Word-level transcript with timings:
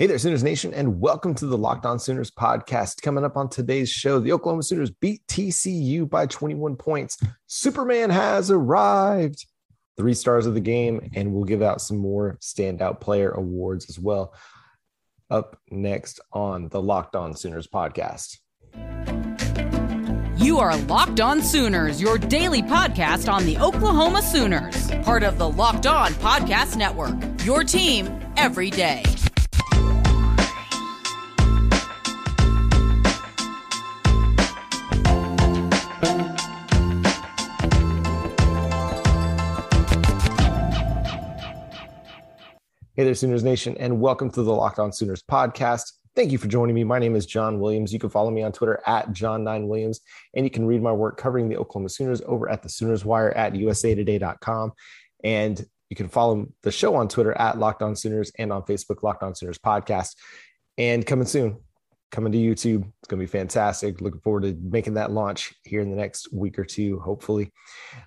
Hey 0.00 0.06
there, 0.06 0.16
Sooners 0.16 0.42
Nation, 0.42 0.72
and 0.72 0.98
welcome 0.98 1.34
to 1.34 1.44
the 1.44 1.58
Locked 1.58 1.84
On 1.84 1.98
Sooners 1.98 2.30
podcast. 2.30 3.02
Coming 3.02 3.22
up 3.22 3.36
on 3.36 3.50
today's 3.50 3.90
show, 3.90 4.18
the 4.18 4.32
Oklahoma 4.32 4.62
Sooners 4.62 4.90
beat 4.90 5.20
TCU 5.26 6.08
by 6.08 6.24
21 6.24 6.76
points. 6.76 7.18
Superman 7.48 8.08
has 8.08 8.50
arrived. 8.50 9.44
Three 9.98 10.14
stars 10.14 10.46
of 10.46 10.54
the 10.54 10.60
game, 10.60 11.10
and 11.14 11.34
we'll 11.34 11.44
give 11.44 11.60
out 11.60 11.82
some 11.82 11.98
more 11.98 12.38
standout 12.40 13.00
player 13.00 13.28
awards 13.32 13.90
as 13.90 13.98
well. 13.98 14.32
Up 15.28 15.58
next 15.70 16.18
on 16.32 16.70
the 16.70 16.80
Locked 16.80 17.14
On 17.14 17.36
Sooners 17.36 17.66
podcast. 17.66 18.38
You 20.38 20.60
are 20.60 20.78
Locked 20.78 21.20
On 21.20 21.42
Sooners, 21.42 22.00
your 22.00 22.16
daily 22.16 22.62
podcast 22.62 23.30
on 23.30 23.44
the 23.44 23.58
Oklahoma 23.58 24.22
Sooners, 24.22 24.90
part 25.02 25.22
of 25.22 25.36
the 25.36 25.50
Locked 25.50 25.86
On 25.86 26.10
Podcast 26.12 26.78
Network. 26.78 27.14
Your 27.44 27.64
team 27.64 28.18
every 28.38 28.70
day. 28.70 29.02
Hey 42.96 43.04
there, 43.04 43.14
Sooners 43.14 43.44
Nation, 43.44 43.76
and 43.78 44.00
welcome 44.00 44.32
to 44.32 44.42
the 44.42 44.52
Locked 44.52 44.80
On 44.80 44.92
Sooners 44.92 45.22
podcast. 45.22 45.92
Thank 46.16 46.32
you 46.32 46.38
for 46.38 46.48
joining 46.48 46.74
me. 46.74 46.82
My 46.82 46.98
name 46.98 47.14
is 47.14 47.24
John 47.24 47.60
Williams. 47.60 47.92
You 47.92 48.00
can 48.00 48.10
follow 48.10 48.32
me 48.32 48.42
on 48.42 48.50
Twitter 48.50 48.82
at 48.84 49.12
John9Williams, 49.12 49.98
and 50.34 50.44
you 50.44 50.50
can 50.50 50.66
read 50.66 50.82
my 50.82 50.90
work 50.90 51.16
covering 51.16 51.48
the 51.48 51.56
Oklahoma 51.56 51.88
Sooners 51.88 52.20
over 52.26 52.50
at 52.50 52.64
the 52.64 52.68
Sooners 52.68 53.04
Wire 53.04 53.30
at 53.30 53.52
usatoday.com. 53.52 54.72
And 55.22 55.64
you 55.88 55.94
can 55.94 56.08
follow 56.08 56.48
the 56.64 56.72
show 56.72 56.96
on 56.96 57.06
Twitter 57.06 57.32
at 57.38 57.60
Locked 57.60 57.80
On 57.82 57.94
Sooners 57.94 58.32
and 58.36 58.52
on 58.52 58.62
Facebook, 58.62 59.04
Locked 59.04 59.22
On 59.22 59.36
Sooners 59.36 59.58
Podcast. 59.58 60.16
And 60.76 61.06
coming 61.06 61.28
soon, 61.28 61.58
coming 62.10 62.32
to 62.32 62.38
YouTube. 62.38 62.90
It's 62.98 63.08
going 63.08 63.20
to 63.20 63.24
be 63.24 63.26
fantastic. 63.26 64.00
Looking 64.00 64.20
forward 64.20 64.42
to 64.42 64.58
making 64.60 64.94
that 64.94 65.12
launch 65.12 65.54
here 65.62 65.80
in 65.80 65.90
the 65.90 65.96
next 65.96 66.32
week 66.32 66.58
or 66.58 66.64
two, 66.64 66.98
hopefully. 66.98 67.52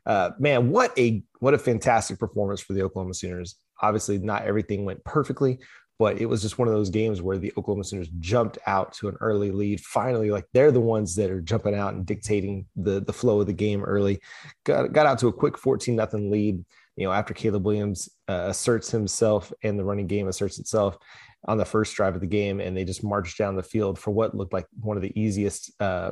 Uh, 0.05 0.31
man, 0.39 0.72
what 0.72 0.91
a 1.00 1.23
what 1.39 1.53
a 1.53 1.57
fantastic 1.57 2.19
performance 2.19 2.59
for 2.59 2.73
the 2.73 2.81
Oklahoma 2.81 3.13
Sooners. 3.13 3.55
Obviously, 3.81 4.17
not 4.19 4.43
everything 4.43 4.85
went 4.85 5.03
perfectly, 5.03 5.59
but 5.99 6.19
it 6.19 6.25
was 6.25 6.41
just 6.41 6.57
one 6.57 6.67
of 6.67 6.73
those 6.73 6.89
games 6.89 7.21
where 7.21 7.38
the 7.38 7.53
Oklahoma 7.57 7.83
Sooners 7.83 8.09
jumped 8.19 8.57
out 8.66 8.93
to 8.93 9.07
an 9.07 9.16
early 9.19 9.52
lead. 9.52 9.79
Finally, 9.81 10.31
like 10.31 10.45
they're 10.53 10.71
the 10.71 10.79
ones 10.79 11.16
that 11.16 11.29
are 11.29 11.41
jumping 11.41 11.75
out 11.75 11.94
and 11.94 12.05
dictating 12.05 12.66
the 12.75 12.99
the 12.99 13.13
flow 13.13 13.41
of 13.41 13.47
the 13.47 13.53
game 13.53 13.83
early. 13.83 14.19
Got 14.66 14.91
got 14.94 15.05
out 15.05 15.19
to 15.19 15.27
a 15.27 15.33
quick 15.33 15.57
14 15.57 15.95
nothing 15.95 16.31
lead. 16.31 16.63
You 16.95 17.07
know, 17.07 17.11
after 17.11 17.33
Caleb 17.33 17.66
Williams 17.66 18.09
uh, 18.27 18.47
asserts 18.49 18.91
himself 18.91 19.51
and 19.63 19.77
the 19.77 19.83
running 19.83 20.07
game 20.07 20.27
asserts 20.27 20.59
itself 20.59 20.97
on 21.45 21.57
the 21.57 21.66
first 21.66 21.95
drive 21.95 22.16
of 22.16 22.21
the 22.21 22.27
game, 22.27 22.59
and 22.59 22.75
they 22.75 22.85
just 22.85 23.03
marched 23.03 23.38
down 23.38 23.55
the 23.55 23.63
field 23.63 23.97
for 23.97 24.11
what 24.11 24.35
looked 24.35 24.53
like 24.53 24.67
one 24.79 24.97
of 24.97 25.03
the 25.03 25.19
easiest 25.19 25.71
uh, 25.81 26.11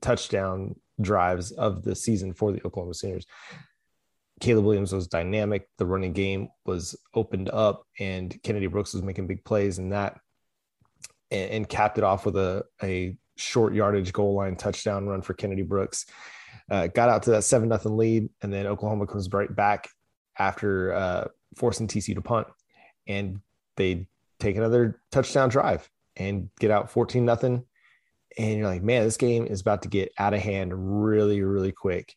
touchdown 0.00 0.74
drives 1.00 1.52
of 1.52 1.82
the 1.82 1.94
season 1.94 2.32
for 2.32 2.52
the 2.52 2.60
Oklahoma 2.64 2.94
Sooners. 2.94 3.26
Caleb 4.40 4.64
Williams 4.64 4.92
was 4.92 5.06
dynamic. 5.06 5.68
The 5.78 5.86
running 5.86 6.12
game 6.12 6.48
was 6.64 6.94
opened 7.14 7.48
up, 7.50 7.84
and 7.98 8.36
Kennedy 8.42 8.66
Brooks 8.66 8.92
was 8.92 9.02
making 9.02 9.26
big 9.26 9.44
plays 9.44 9.78
and 9.78 9.92
that, 9.92 10.18
and, 11.30 11.50
and 11.50 11.68
capped 11.68 11.98
it 11.98 12.04
off 12.04 12.26
with 12.26 12.36
a, 12.36 12.64
a 12.82 13.16
short 13.36 13.74
yardage 13.74 14.12
goal 14.12 14.34
line 14.34 14.56
touchdown 14.56 15.06
run 15.06 15.22
for 15.22 15.34
Kennedy 15.34 15.62
Brooks. 15.62 16.06
Uh, 16.70 16.88
got 16.88 17.08
out 17.08 17.22
to 17.22 17.30
that 17.30 17.44
seven 17.44 17.68
nothing 17.68 17.96
lead, 17.96 18.28
and 18.42 18.52
then 18.52 18.66
Oklahoma 18.66 19.06
comes 19.06 19.32
right 19.32 19.54
back 19.54 19.88
after 20.38 20.92
uh, 20.92 21.28
forcing 21.56 21.86
TC 21.86 22.14
to 22.14 22.20
punt, 22.20 22.48
and 23.06 23.40
they 23.76 24.06
take 24.38 24.56
another 24.56 25.00
touchdown 25.10 25.48
drive 25.48 25.88
and 26.16 26.50
get 26.58 26.70
out 26.70 26.90
fourteen 26.90 27.24
nothing. 27.24 27.64
And 28.38 28.58
you're 28.58 28.68
like, 28.68 28.82
man, 28.82 29.04
this 29.04 29.16
game 29.16 29.46
is 29.46 29.62
about 29.62 29.82
to 29.82 29.88
get 29.88 30.12
out 30.18 30.34
of 30.34 30.40
hand 30.40 30.72
really, 30.74 31.40
really 31.40 31.72
quick. 31.72 32.14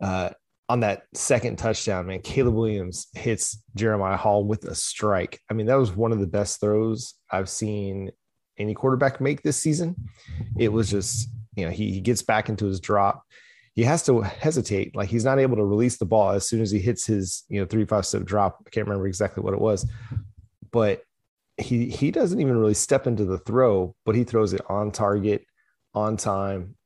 Uh, 0.00 0.30
on 0.70 0.78
that 0.78 1.02
second 1.14 1.56
touchdown, 1.56 2.06
man, 2.06 2.20
Caleb 2.20 2.54
Williams 2.54 3.08
hits 3.14 3.60
Jeremiah 3.74 4.16
Hall 4.16 4.44
with 4.44 4.64
a 4.66 4.74
strike. 4.76 5.40
I 5.50 5.54
mean, 5.54 5.66
that 5.66 5.74
was 5.74 5.90
one 5.90 6.12
of 6.12 6.20
the 6.20 6.28
best 6.28 6.60
throws 6.60 7.14
I've 7.28 7.48
seen 7.48 8.12
any 8.56 8.74
quarterback 8.74 9.20
make 9.20 9.42
this 9.42 9.56
season. 9.56 9.96
It 10.56 10.68
was 10.72 10.88
just, 10.88 11.28
you 11.56 11.64
know, 11.64 11.72
he, 11.72 11.90
he 11.90 12.00
gets 12.00 12.22
back 12.22 12.48
into 12.48 12.66
his 12.66 12.78
drop. 12.78 13.24
He 13.74 13.82
has 13.82 14.04
to 14.04 14.20
hesitate. 14.20 14.94
Like 14.94 15.08
he's 15.08 15.24
not 15.24 15.40
able 15.40 15.56
to 15.56 15.64
release 15.64 15.98
the 15.98 16.06
ball 16.06 16.30
as 16.30 16.46
soon 16.46 16.60
as 16.60 16.70
he 16.70 16.78
hits 16.78 17.04
his, 17.04 17.42
you 17.48 17.60
know, 17.60 17.66
three, 17.66 17.84
five 17.84 18.06
step 18.06 18.22
drop. 18.22 18.62
I 18.64 18.70
can't 18.70 18.86
remember 18.86 19.08
exactly 19.08 19.42
what 19.42 19.54
it 19.54 19.60
was, 19.60 19.90
but 20.70 21.02
he, 21.56 21.90
he 21.90 22.12
doesn't 22.12 22.40
even 22.40 22.56
really 22.56 22.74
step 22.74 23.08
into 23.08 23.24
the 23.24 23.38
throw, 23.38 23.96
but 24.04 24.14
he 24.14 24.22
throws 24.22 24.52
it 24.52 24.60
on 24.68 24.92
target, 24.92 25.44
on 25.94 26.16
time, 26.16 26.76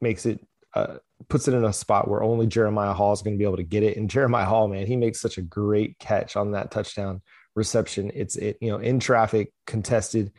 makes 0.00 0.24
it, 0.24 0.40
uh, 0.72 0.96
puts 1.28 1.48
it 1.48 1.54
in 1.54 1.64
a 1.64 1.72
spot 1.72 2.08
where 2.08 2.22
only 2.22 2.46
Jeremiah 2.46 2.92
Hall 2.92 3.12
is 3.12 3.22
going 3.22 3.34
to 3.34 3.38
be 3.38 3.44
able 3.44 3.56
to 3.56 3.64
get 3.64 3.82
it. 3.82 3.96
And 3.96 4.08
Jeremiah 4.08 4.46
Hall, 4.46 4.68
man, 4.68 4.86
he 4.86 4.96
makes 4.96 5.20
such 5.20 5.38
a 5.38 5.42
great 5.42 5.98
catch 5.98 6.36
on 6.36 6.52
that 6.52 6.70
touchdown 6.70 7.22
reception. 7.54 8.10
It's 8.14 8.36
it, 8.36 8.58
you 8.60 8.70
know, 8.70 8.78
in 8.78 9.00
traffic, 9.00 9.52
contested. 9.66 10.32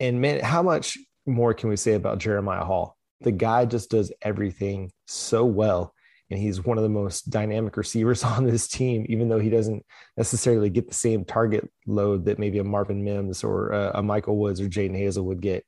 And 0.00 0.20
man, 0.20 0.40
how 0.40 0.62
much 0.62 0.98
more 1.26 1.54
can 1.54 1.68
we 1.68 1.76
say 1.76 1.94
about 1.94 2.18
Jeremiah 2.18 2.64
Hall? 2.64 2.96
The 3.20 3.32
guy 3.32 3.64
just 3.64 3.90
does 3.90 4.12
everything 4.20 4.90
so 5.06 5.44
well. 5.44 5.94
And 6.30 6.40
he's 6.40 6.64
one 6.64 6.78
of 6.78 6.82
the 6.82 6.90
most 6.90 7.30
dynamic 7.30 7.76
receivers 7.76 8.24
on 8.24 8.44
this 8.44 8.66
team, 8.66 9.06
even 9.08 9.28
though 9.28 9.38
he 9.38 9.50
doesn't 9.50 9.84
necessarily 10.16 10.68
get 10.68 10.88
the 10.88 10.94
same 10.94 11.24
target 11.24 11.70
load 11.86 12.24
that 12.24 12.38
maybe 12.38 12.58
a 12.58 12.64
Marvin 12.64 13.04
Mims 13.04 13.44
or 13.44 13.70
a, 13.70 13.98
a 13.98 14.02
Michael 14.02 14.36
Woods 14.36 14.60
or 14.60 14.66
Jaden 14.66 14.96
Hazel 14.96 15.26
would 15.26 15.40
get. 15.40 15.64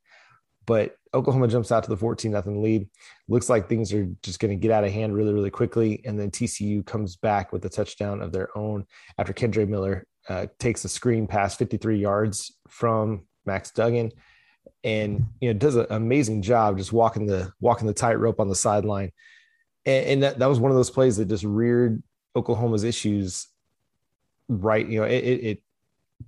But 0.66 0.96
Oklahoma 1.14 1.48
jumps 1.48 1.72
out 1.72 1.84
to 1.84 1.90
the 1.90 1.96
14 1.96 2.30
nothing 2.30 2.62
lead. 2.62 2.88
Looks 3.28 3.48
like 3.48 3.68
things 3.68 3.92
are 3.92 4.08
just 4.22 4.40
going 4.40 4.50
to 4.50 4.60
get 4.60 4.70
out 4.70 4.84
of 4.84 4.92
hand 4.92 5.14
really, 5.14 5.32
really 5.32 5.50
quickly. 5.50 6.02
And 6.04 6.18
then 6.18 6.30
TCU 6.30 6.84
comes 6.84 7.16
back 7.16 7.52
with 7.52 7.64
a 7.64 7.68
touchdown 7.68 8.20
of 8.20 8.32
their 8.32 8.56
own 8.56 8.84
after 9.16 9.32
Kendre 9.32 9.68
Miller 9.68 10.06
uh, 10.28 10.46
takes 10.58 10.84
a 10.84 10.88
screen 10.88 11.26
pass 11.26 11.56
53 11.56 11.98
yards 11.98 12.58
from 12.68 13.26
Max 13.44 13.70
Duggan 13.70 14.12
and 14.82 15.24
you 15.40 15.52
know 15.52 15.58
does 15.58 15.76
an 15.76 15.86
amazing 15.90 16.42
job 16.42 16.78
just 16.78 16.92
walking 16.92 17.26
the 17.26 17.52
walking 17.60 17.86
the 17.86 17.94
tightrope 17.94 18.40
on 18.40 18.48
the 18.48 18.54
sideline. 18.54 19.12
And, 19.84 20.06
and, 20.06 20.22
that, 20.24 20.38
that 20.40 20.48
was 20.48 20.58
one 20.58 20.72
of 20.72 20.76
those 20.76 20.90
plays 20.90 21.16
that 21.16 21.28
just 21.28 21.44
reared 21.44 22.02
Oklahoma's 22.34 22.82
issues 22.82 23.46
right. 24.48 24.86
You 24.86 25.00
know, 25.00 25.06
it, 25.06 25.24
it, 25.24 25.44
it 25.44 25.62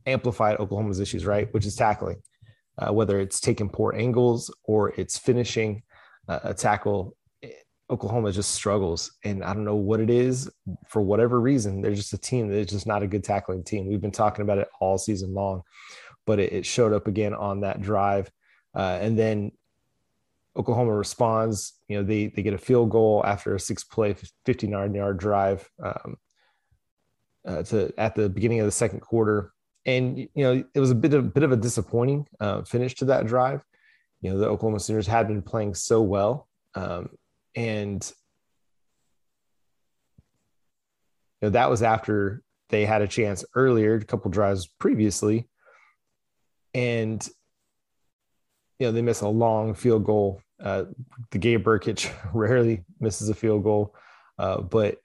amplified 0.07 0.61
Oklahoma's 0.61 1.01
issues, 1.01 1.27
right, 1.27 1.53
which 1.53 1.67
is 1.67 1.75
tackling 1.75 2.23
uh, 2.79 2.93
whether 2.93 3.19
it's 3.21 3.41
taking 3.41 3.69
poor 3.69 3.95
angles 3.95 4.55
or 4.65 4.91
it's 4.97 5.19
finishing 5.19 5.83
uh, 6.29 6.41
a 6.45 6.55
tackle. 6.55 7.15
Oklahoma 7.91 8.31
just 8.33 8.51
struggles, 8.51 9.13
and 9.25 9.43
I 9.43 9.55
don't 9.55 9.65
know 9.65 9.75
what 9.75 10.01
it 10.01 10.11
is. 10.11 10.51
For 10.89 11.01
whatever 11.01 11.41
reason, 11.41 11.81
they're 11.81 11.95
just 11.95 12.13
a 12.13 12.19
team 12.19 12.49
that's 12.49 12.71
just 12.71 12.87
not 12.87 13.03
a 13.03 13.07
good 13.07 13.25
tackling 13.25 13.65
team. 13.65 13.87
We've 13.87 14.01
been 14.01 14.11
talking 14.11 14.43
about 14.43 14.59
it 14.59 14.69
all 14.79 14.99
season 14.99 15.33
long, 15.33 15.63
but 16.27 16.39
it, 16.39 16.53
it 16.53 16.67
showed 16.67 16.93
up 16.93 17.07
again 17.07 17.33
on 17.33 17.61
that 17.61 17.81
drive, 17.81 18.31
uh, 18.75 18.99
and 19.01 19.19
then 19.19 19.53
Oklahoma 20.55 20.93
responds. 20.93 21.73
You 21.89 21.97
know, 21.97 22.03
they 22.03 22.27
they 22.27 22.43
get 22.43 22.53
a 22.53 22.59
field 22.59 22.91
goal 22.91 23.23
after 23.25 23.55
a 23.55 23.61
six 23.61 23.85
play, 23.85 24.15
59 24.45 24.95
yard 24.95 25.19
drive 25.19 25.67
um, 25.83 26.17
uh, 27.47 27.63
to 27.63 27.91
at 27.97 28.15
the 28.15 28.29
beginning 28.29 28.61
of 28.61 28.67
the 28.67 28.73
second 28.73 29.01
quarter 29.01 29.55
and 29.89 30.19
you 30.19 30.45
know 30.45 30.63
it 30.75 30.81
was 30.81 30.91
a 30.91 30.95
bit 30.95 31.15
of 31.15 31.33
bit 31.33 31.43
of 31.43 31.51
a 31.51 31.57
disappointing 31.57 32.27
uh, 32.41 32.63
finish 32.63 32.95
to 32.97 33.07
that 33.07 33.27
drive. 33.27 33.65
You 34.21 34.31
know 34.31 34.39
the 34.39 34.47
Oklahoma 34.47 34.81
Sooners 34.81 35.07
had 35.07 35.27
been 35.27 35.41
playing 35.41 35.75
so 35.75 36.03
well, 36.03 36.47
um, 36.75 37.09
and 37.55 38.13
you 41.41 41.47
know 41.47 41.51
that 41.51 41.71
was 41.71 41.83
after 41.83 42.43
they 42.69 42.85
had 42.85 43.01
a 43.01 43.09
chance 43.09 43.47
earlier, 43.55 43.95
a 43.95 44.05
couple 44.05 44.31
drives 44.31 44.67
previously, 44.79 45.49
and 46.75 47.27
you 48.79 48.87
know 48.87 48.93
they 48.93 49.03
miss 49.03 49.23
a 49.23 49.29
long 49.29 49.73
field 49.73 50.05
goal. 50.05 50.43
Uh, 50.63 50.85
the 51.31 51.39
Gabe 51.39 51.65
Brkic 51.65 52.13
rarely 52.35 52.85
misses 53.01 53.31
a 53.31 53.35
field 53.35 53.65
goal, 53.65 53.95
uh, 54.39 54.61
but 54.61 54.99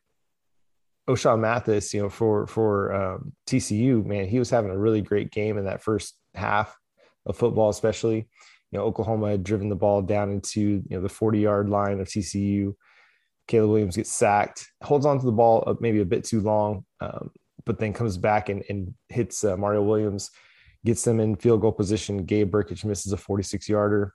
Ochaun 1.08 1.40
Mathis, 1.40 1.94
you 1.94 2.02
know, 2.02 2.10
for 2.10 2.48
for 2.48 2.94
um, 2.94 3.34
TCU, 3.48 4.06
man, 4.06 4.28
he 4.28 4.40
was 4.40 4.50
having 4.50 4.72
a 4.72 4.78
really 4.78 5.02
great 5.02 5.32
game 5.32 5.58
in 5.58 5.66
that 5.66 5.84
first 5.84 6.16
half 6.34 6.78
of 7.26 7.38
football, 7.38 7.70
especially. 7.70 8.28
You 8.72 8.80
know, 8.80 8.86
Oklahoma 8.86 9.30
had 9.30 9.44
driven 9.44 9.70
the 9.70 9.76
ball 9.76 10.02
down 10.02 10.32
into 10.32 10.62
you 10.62 10.84
know 10.90 11.02
the 11.02 11.10
40 11.10 11.40
yard 11.40 11.70
line 11.70 12.00
of 12.00 12.08
TCU. 12.08 12.74
Caleb 13.48 13.72
Williams 13.72 13.98
gets 13.98 14.12
sacked, 14.12 14.72
holds 14.82 15.06
on 15.06 15.20
to 15.20 15.26
the 15.26 15.32
ball 15.32 15.78
maybe 15.82 16.00
a 16.00 16.06
bit 16.06 16.24
too 16.24 16.40
long, 16.40 16.86
um, 17.02 17.30
but 17.66 17.78
then 17.78 17.92
comes 17.92 18.18
back 18.18 18.48
and, 18.48 18.64
and 18.70 18.94
hits 19.10 19.44
uh, 19.44 19.58
Mario 19.58 19.84
Williams, 19.84 20.32
gets 20.86 21.04
them 21.04 21.20
in 21.20 21.36
field 21.36 21.60
goal 21.60 21.74
position. 21.74 22.24
Gabe 22.24 22.50
Brkic 22.50 22.86
misses 22.86 23.12
a 23.12 23.18
46 23.18 23.68
yarder. 23.68 24.14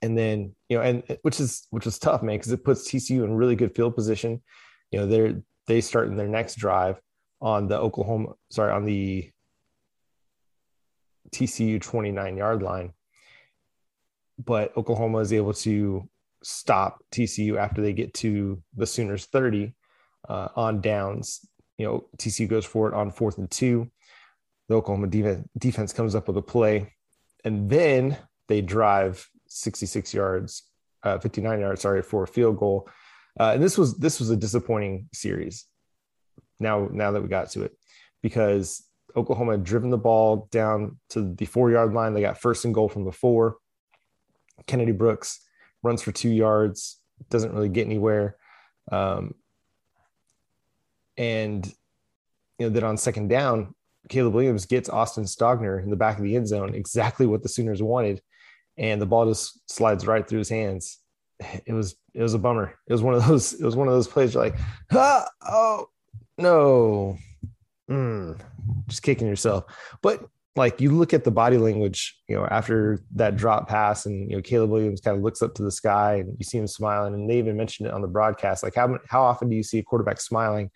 And 0.00 0.16
then, 0.16 0.54
you 0.70 0.78
know, 0.78 0.82
and 0.82 1.02
which 1.20 1.38
is 1.38 1.66
which 1.68 1.84
was 1.84 1.98
tough, 1.98 2.22
man, 2.22 2.38
because 2.38 2.50
it 2.50 2.64
puts 2.64 2.90
TCU 2.90 3.24
in 3.24 3.34
really 3.34 3.54
good 3.54 3.74
field 3.74 3.94
position 3.94 4.42
you 4.92 5.00
know 5.00 5.06
they're 5.06 5.42
they 5.66 5.80
start 5.80 6.08
in 6.08 6.16
their 6.16 6.28
next 6.28 6.56
drive 6.56 7.00
on 7.40 7.66
the 7.66 7.78
Oklahoma 7.78 8.34
sorry 8.50 8.72
on 8.72 8.84
the 8.84 9.32
TCU 11.32 11.80
29 11.80 12.36
yard 12.36 12.62
line. 12.62 12.92
But 14.42 14.76
Oklahoma 14.76 15.18
is 15.18 15.32
able 15.32 15.54
to 15.54 16.08
stop 16.42 17.02
TCU 17.12 17.56
after 17.56 17.80
they 17.80 17.92
get 17.92 18.14
to 18.14 18.62
the 18.76 18.86
Sooners 18.86 19.26
30 19.26 19.74
uh, 20.28 20.48
on 20.56 20.80
downs. 20.80 21.46
You 21.78 21.86
know, 21.86 22.04
TCU 22.18 22.48
goes 22.48 22.64
for 22.64 22.88
it 22.88 22.94
on 22.94 23.10
fourth 23.10 23.38
and 23.38 23.50
two. 23.50 23.90
The 24.68 24.76
Oklahoma 24.76 25.08
defense, 25.08 25.48
defense 25.58 25.92
comes 25.92 26.14
up 26.14 26.28
with 26.28 26.36
a 26.36 26.42
play, 26.42 26.92
and 27.44 27.68
then 27.68 28.16
they 28.48 28.60
drive 28.60 29.28
66 29.48 30.14
yards, 30.14 30.64
uh, 31.02 31.18
59 31.18 31.60
yards, 31.60 31.82
sorry, 31.82 32.02
for 32.02 32.22
a 32.22 32.28
field 32.28 32.58
goal. 32.58 32.88
Uh, 33.38 33.52
and 33.54 33.62
this 33.62 33.78
was 33.78 33.96
this 33.98 34.20
was 34.20 34.30
a 34.30 34.36
disappointing 34.36 35.08
series. 35.12 35.66
Now, 36.60 36.88
now 36.92 37.10
that 37.12 37.22
we 37.22 37.28
got 37.28 37.50
to 37.50 37.62
it, 37.62 37.76
because 38.22 38.84
Oklahoma 39.16 39.52
had 39.52 39.64
driven 39.64 39.90
the 39.90 39.98
ball 39.98 40.48
down 40.50 40.98
to 41.10 41.34
the 41.34 41.44
four 41.44 41.70
yard 41.70 41.92
line. 41.92 42.14
They 42.14 42.20
got 42.20 42.40
first 42.40 42.64
and 42.64 42.74
goal 42.74 42.88
from 42.88 43.04
the 43.04 43.12
four. 43.12 43.56
Kennedy 44.66 44.92
Brooks 44.92 45.40
runs 45.82 46.02
for 46.02 46.12
two 46.12 46.30
yards, 46.30 47.00
doesn't 47.30 47.52
really 47.52 47.68
get 47.68 47.86
anywhere. 47.86 48.36
Um, 48.90 49.34
and 51.16 51.66
you 52.58 52.66
know, 52.66 52.70
then 52.70 52.84
on 52.84 52.96
second 52.96 53.28
down, 53.28 53.74
Caleb 54.08 54.34
Williams 54.34 54.66
gets 54.66 54.88
Austin 54.88 55.24
Stogner 55.24 55.82
in 55.82 55.90
the 55.90 55.96
back 55.96 56.18
of 56.18 56.24
the 56.24 56.36
end 56.36 56.48
zone, 56.48 56.74
exactly 56.74 57.26
what 57.26 57.42
the 57.42 57.48
Sooners 57.48 57.82
wanted, 57.82 58.20
and 58.76 59.00
the 59.00 59.06
ball 59.06 59.26
just 59.26 59.70
slides 59.70 60.06
right 60.06 60.26
through 60.26 60.38
his 60.38 60.48
hands. 60.48 60.98
It 61.66 61.72
was 61.72 61.96
it 62.14 62.22
was 62.22 62.34
a 62.34 62.38
bummer. 62.38 62.74
It 62.86 62.92
was 62.92 63.02
one 63.02 63.14
of 63.14 63.26
those 63.26 63.54
it 63.54 63.64
was 63.64 63.76
one 63.76 63.88
of 63.88 63.94
those 63.94 64.08
plays 64.08 64.34
You're 64.34 64.44
like, 64.44 64.58
ah, 64.92 65.26
oh 65.46 65.88
no, 66.38 67.18
mm, 67.90 68.40
just 68.88 69.02
kicking 69.02 69.28
yourself. 69.28 69.64
But 70.02 70.24
like 70.54 70.80
you 70.80 70.90
look 70.90 71.14
at 71.14 71.24
the 71.24 71.30
body 71.30 71.56
language, 71.56 72.18
you 72.28 72.36
know, 72.36 72.46
after 72.46 73.00
that 73.14 73.36
drop 73.36 73.68
pass, 73.68 74.04
and 74.04 74.30
you 74.30 74.36
know 74.36 74.42
Caleb 74.42 74.70
Williams 74.70 75.00
kind 75.00 75.16
of 75.16 75.22
looks 75.22 75.42
up 75.42 75.54
to 75.54 75.62
the 75.62 75.70
sky, 75.70 76.16
and 76.16 76.36
you 76.38 76.44
see 76.44 76.58
him 76.58 76.66
smiling, 76.66 77.14
and 77.14 77.28
they 77.28 77.38
even 77.38 77.56
mentioned 77.56 77.88
it 77.88 77.94
on 77.94 78.02
the 78.02 78.08
broadcast. 78.08 78.62
Like 78.62 78.74
how 78.74 78.98
how 79.08 79.22
often 79.22 79.48
do 79.48 79.56
you 79.56 79.62
see 79.62 79.78
a 79.78 79.82
quarterback 79.82 80.20
smiling 80.20 80.70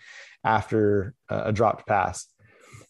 after 0.44 1.14
a 1.28 1.52
dropped 1.52 1.86
pass? 1.86 2.26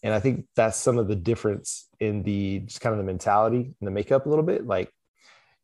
And 0.03 0.13
I 0.13 0.19
think 0.19 0.45
that's 0.55 0.77
some 0.77 0.97
of 0.97 1.07
the 1.07 1.15
difference 1.15 1.89
in 1.99 2.23
the 2.23 2.59
just 2.59 2.81
kind 2.81 2.93
of 2.93 2.99
the 2.99 3.03
mentality 3.03 3.57
and 3.57 3.87
the 3.87 3.91
makeup 3.91 4.25
a 4.25 4.29
little 4.29 4.45
bit. 4.45 4.65
Like, 4.65 4.91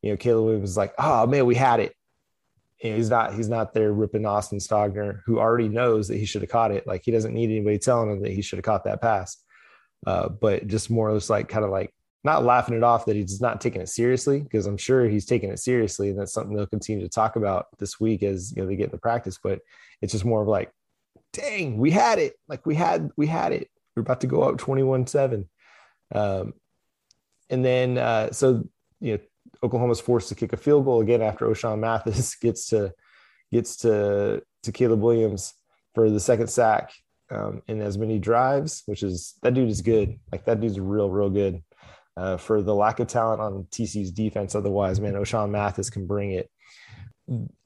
you 0.02 0.10
know, 0.10 0.18
Caleb 0.18 0.46
Williams 0.46 0.70
was 0.70 0.78
like, 0.78 0.94
"Oh 0.98 1.26
man, 1.28 1.46
we 1.46 1.56
had 1.56 1.80
it." 1.80 1.96
He's 2.84 3.10
not 3.10 3.34
he's 3.34 3.50
not 3.50 3.74
there 3.74 3.94
ripping 3.94 4.26
Austin 4.26 4.60
Stogner, 4.60 5.22
who 5.26 5.40
already 5.40 5.70
knows 5.70 6.10
that 6.10 6.18
he 6.18 6.26
should 6.26 6.42
have 6.42 6.52
caught 6.52 6.72
it. 6.72 6.86
Like 6.86 7.04
he 7.06 7.12
doesn't 7.12 7.34
need 7.34 7.50
anybody 7.50 7.78
telling 7.80 8.12
him 8.12 8.22
that 8.24 8.32
he 8.32 8.42
should 8.42 8.58
have 8.58 8.66
caught 8.66 8.84
that 8.84 9.02
pass 9.02 9.38
uh, 10.06 10.30
but 10.30 10.68
just 10.68 10.90
more 10.90 11.10
or 11.10 11.14
less 11.14 11.30
like 11.30 11.48
kind 11.48 11.66
of 11.66 11.72
like 11.72 11.94
not 12.24 12.44
laughing 12.44 12.76
it 12.76 12.84
off 12.84 13.06
that 13.06 13.16
he's 13.16 13.42
not 13.42 13.60
taking 13.60 13.82
it 13.82 13.90
seriously 13.90 14.40
because 14.40 14.66
I'm 14.66 14.78
sure 14.78 15.08
he's 15.08 15.26
taking 15.26 15.50
it 15.50 15.60
seriously 15.60 16.10
and 16.10 16.18
that's 16.20 16.34
something 16.34 16.56
they'll 16.56 16.66
continue 16.66 17.04
to 17.04 17.10
talk 17.10 17.36
about 17.36 17.68
this 17.80 18.00
week 18.00 18.24
as 18.24 18.54
you 18.56 18.62
know 18.62 18.68
they 18.68 18.76
get 18.76 18.86
into 18.86 18.98
practice. 18.98 19.38
But 19.42 19.60
it's 20.02 20.14
just 20.14 20.26
more 20.26 20.42
of 20.42 20.48
like, 20.48 20.72
dang, 21.34 21.78
we 21.78 21.92
had 21.92 22.20
it. 22.20 22.36
Like 22.48 22.66
we 22.66 22.76
had 22.76 23.12
we 23.18 23.28
had 23.28 23.52
it. 23.52 23.70
We're 23.96 24.02
about 24.02 24.22
to 24.22 24.28
go 24.28 24.44
up 24.44 24.56
21-7. 24.56 25.48
Um, 26.16 26.54
and 27.50 27.64
then 27.64 27.98
uh, 27.98 28.32
so 28.32 28.64
you 29.00 29.14
know 29.14 29.20
Oklahoma's 29.64 30.02
forced 30.02 30.30
to 30.30 30.36
kick 30.36 30.54
a 30.54 30.58
field 30.58 30.86
goal 30.86 31.02
again 31.02 31.22
after 31.22 31.46
Ochaun 31.46 31.80
Mathis 31.80 32.36
gets 32.42 32.68
to 32.70 32.94
gets 33.52 33.78
to 33.78 34.44
to 34.64 34.72
Caleb 34.72 35.02
Williams 35.02 35.54
for 35.96 36.10
the 36.10 36.20
second 36.20 36.48
sack 36.48 36.92
um, 37.32 37.62
in 37.68 37.82
as 37.82 37.98
many 37.98 38.20
drives, 38.20 38.84
which 38.86 39.04
is 39.04 39.36
that 39.42 39.54
dude 39.54 39.70
is 39.70 39.82
good. 39.82 40.20
Like 40.32 40.46
that 40.46 40.60
dude's 40.60 40.80
real, 40.80 41.10
real 41.10 41.30
good. 41.30 41.64
Uh, 42.16 42.38
for 42.38 42.62
the 42.62 42.76
lack 42.76 43.00
of 43.00 43.08
talent 43.08 43.42
on 43.42 43.64
TC's 43.72 44.12
defense, 44.12 44.54
otherwise, 44.54 45.02
man, 45.02 45.14
Ochaun 45.14 45.50
Mathis 45.50 45.90
can 45.90 46.06
bring 46.06 46.32
it. 46.32 46.48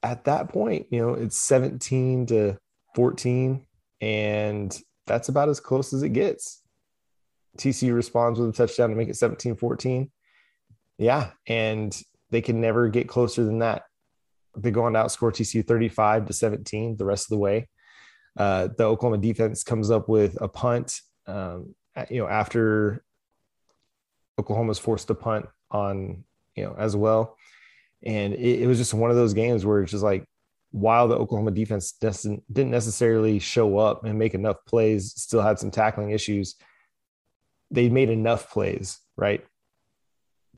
At 0.02 0.24
that 0.24 0.48
point, 0.48 0.86
you 0.90 1.00
know, 1.00 1.12
it's 1.12 1.36
17 1.36 2.24
to 2.26 2.56
14, 2.94 3.66
and 4.00 4.80
that's 5.06 5.28
about 5.28 5.50
as 5.50 5.60
close 5.60 5.92
as 5.92 6.02
it 6.02 6.14
gets. 6.14 6.62
TC 7.58 7.94
responds 7.94 8.40
with 8.40 8.48
a 8.48 8.52
touchdown 8.52 8.88
to 8.88 8.96
make 8.96 9.10
it 9.10 9.16
17 9.16 9.56
14. 9.56 10.10
Yeah. 10.98 11.30
And 11.46 11.98
they 12.30 12.40
can 12.40 12.60
never 12.60 12.88
get 12.88 13.08
closer 13.08 13.44
than 13.44 13.60
that. 13.60 13.84
They 14.56 14.70
go 14.70 14.84
on 14.84 14.94
to 14.94 14.98
outscore 14.98 15.32
TCU 15.32 15.66
35 15.66 16.26
to 16.26 16.32
17 16.32 16.96
the 16.96 17.04
rest 17.04 17.26
of 17.26 17.30
the 17.30 17.38
way. 17.38 17.68
Uh, 18.36 18.68
the 18.76 18.84
Oklahoma 18.84 19.18
defense 19.18 19.64
comes 19.64 19.90
up 19.90 20.08
with 20.08 20.40
a 20.40 20.48
punt. 20.48 21.00
Um, 21.26 21.74
you 22.10 22.20
know, 22.20 22.28
after 22.28 23.02
Oklahoma's 24.38 24.78
forced 24.78 25.08
to 25.08 25.14
punt 25.14 25.46
on, 25.70 26.24
you 26.54 26.64
know, 26.64 26.74
as 26.78 26.94
well, 26.94 27.36
and 28.02 28.34
it, 28.34 28.62
it 28.62 28.66
was 28.66 28.78
just 28.78 28.94
one 28.94 29.10
of 29.10 29.16
those 29.16 29.34
games 29.34 29.66
where 29.66 29.82
it's 29.82 29.92
just 29.92 30.04
like, 30.04 30.24
while 30.70 31.08
the 31.08 31.16
Oklahoma 31.16 31.50
defense 31.50 31.92
didn't 31.92 32.70
necessarily 32.70 33.38
show 33.38 33.78
up 33.78 34.04
and 34.04 34.18
make 34.18 34.34
enough 34.34 34.58
plays, 34.66 35.12
still 35.16 35.40
had 35.40 35.58
some 35.58 35.70
tackling 35.70 36.10
issues. 36.10 36.56
They 37.70 37.88
made 37.88 38.10
enough 38.10 38.50
plays, 38.50 38.98
right, 39.16 39.44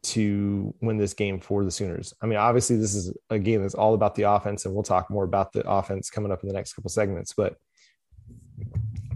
to 0.02 0.74
win 0.80 0.96
this 0.96 1.14
game 1.14 1.40
for 1.40 1.64
the 1.64 1.70
Sooners. 1.70 2.14
I 2.22 2.26
mean, 2.26 2.38
obviously, 2.38 2.76
this 2.76 2.94
is 2.94 3.14
a 3.28 3.38
game 3.38 3.62
that's 3.62 3.74
all 3.74 3.94
about 3.94 4.14
the 4.14 4.22
offense, 4.22 4.64
and 4.64 4.74
we'll 4.74 4.82
talk 4.82 5.10
more 5.10 5.24
about 5.24 5.52
the 5.52 5.68
offense 5.68 6.10
coming 6.10 6.32
up 6.32 6.42
in 6.42 6.48
the 6.48 6.54
next 6.54 6.72
couple 6.72 6.90
segments. 6.90 7.34
But 7.34 7.56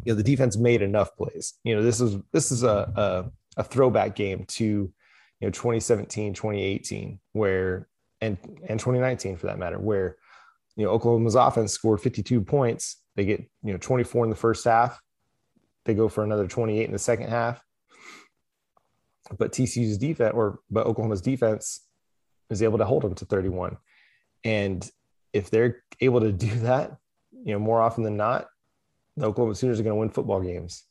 you 0.05 0.13
know 0.13 0.15
the 0.15 0.23
defense 0.23 0.57
made 0.57 0.83
enough 0.83 1.17
plays. 1.17 1.55
You 1.65 1.77
know 1.77 1.83
this 1.83 2.01
is 2.01 2.17
this 2.33 2.53
is 2.53 2.63
a 2.63 2.93
a, 3.57 3.61
a 3.61 3.65
throwback 3.65 4.15
game 4.15 4.45
to 4.49 4.65
you 4.65 4.93
know 5.41 5.51
2017, 5.51 6.35
2018, 6.35 7.19
where 7.33 7.89
and 8.21 8.37
and 8.69 8.79
2019 8.79 9.37
for 9.37 9.47
that 9.47 9.59
matter, 9.59 9.79
where 9.79 10.17
you 10.77 10.85
know 10.85 10.91
Oklahoma's 10.91 11.35
offense 11.35 11.73
scored 11.73 12.01
52 12.01 12.43
points. 12.43 13.03
They 13.17 13.25
get 13.25 13.41
you 13.63 13.73
know 13.73 13.79
24 13.79 14.25
in 14.25 14.31
the 14.31 14.37
first 14.37 14.65
half. 14.65 15.01
They 15.85 15.95
go 15.95 16.09
for 16.09 16.25
another 16.25 16.47
28 16.47 16.85
in 16.85 16.93
the 16.93 16.99
second 16.99 17.29
half. 17.29 17.63
But 19.39 19.53
TCU's 19.53 19.99
defense, 19.99 20.33
or 20.35 20.61
but 20.71 20.87
Oklahoma's 20.87 21.21
defense, 21.21 21.81
is 22.51 22.63
able 22.63 22.79
to 22.79 22.85
hold 22.85 23.03
them 23.03 23.15
to 23.15 23.25
31. 23.25 23.77
And 24.45 24.89
if 25.33 25.51
they're 25.51 25.83
able 26.01 26.21
to 26.21 26.33
do 26.33 26.51
that, 26.61 26.97
you 27.33 27.53
know, 27.53 27.59
more 27.59 27.81
often 27.81 28.05
than 28.05 28.17
not, 28.17 28.47
the 29.17 29.27
Oklahoma 29.27 29.55
Sooners 29.55 29.81
are 29.81 29.83
going 29.83 29.95
to 29.95 30.01
win 30.01 30.11
football 30.11 30.41
games. 30.41 30.85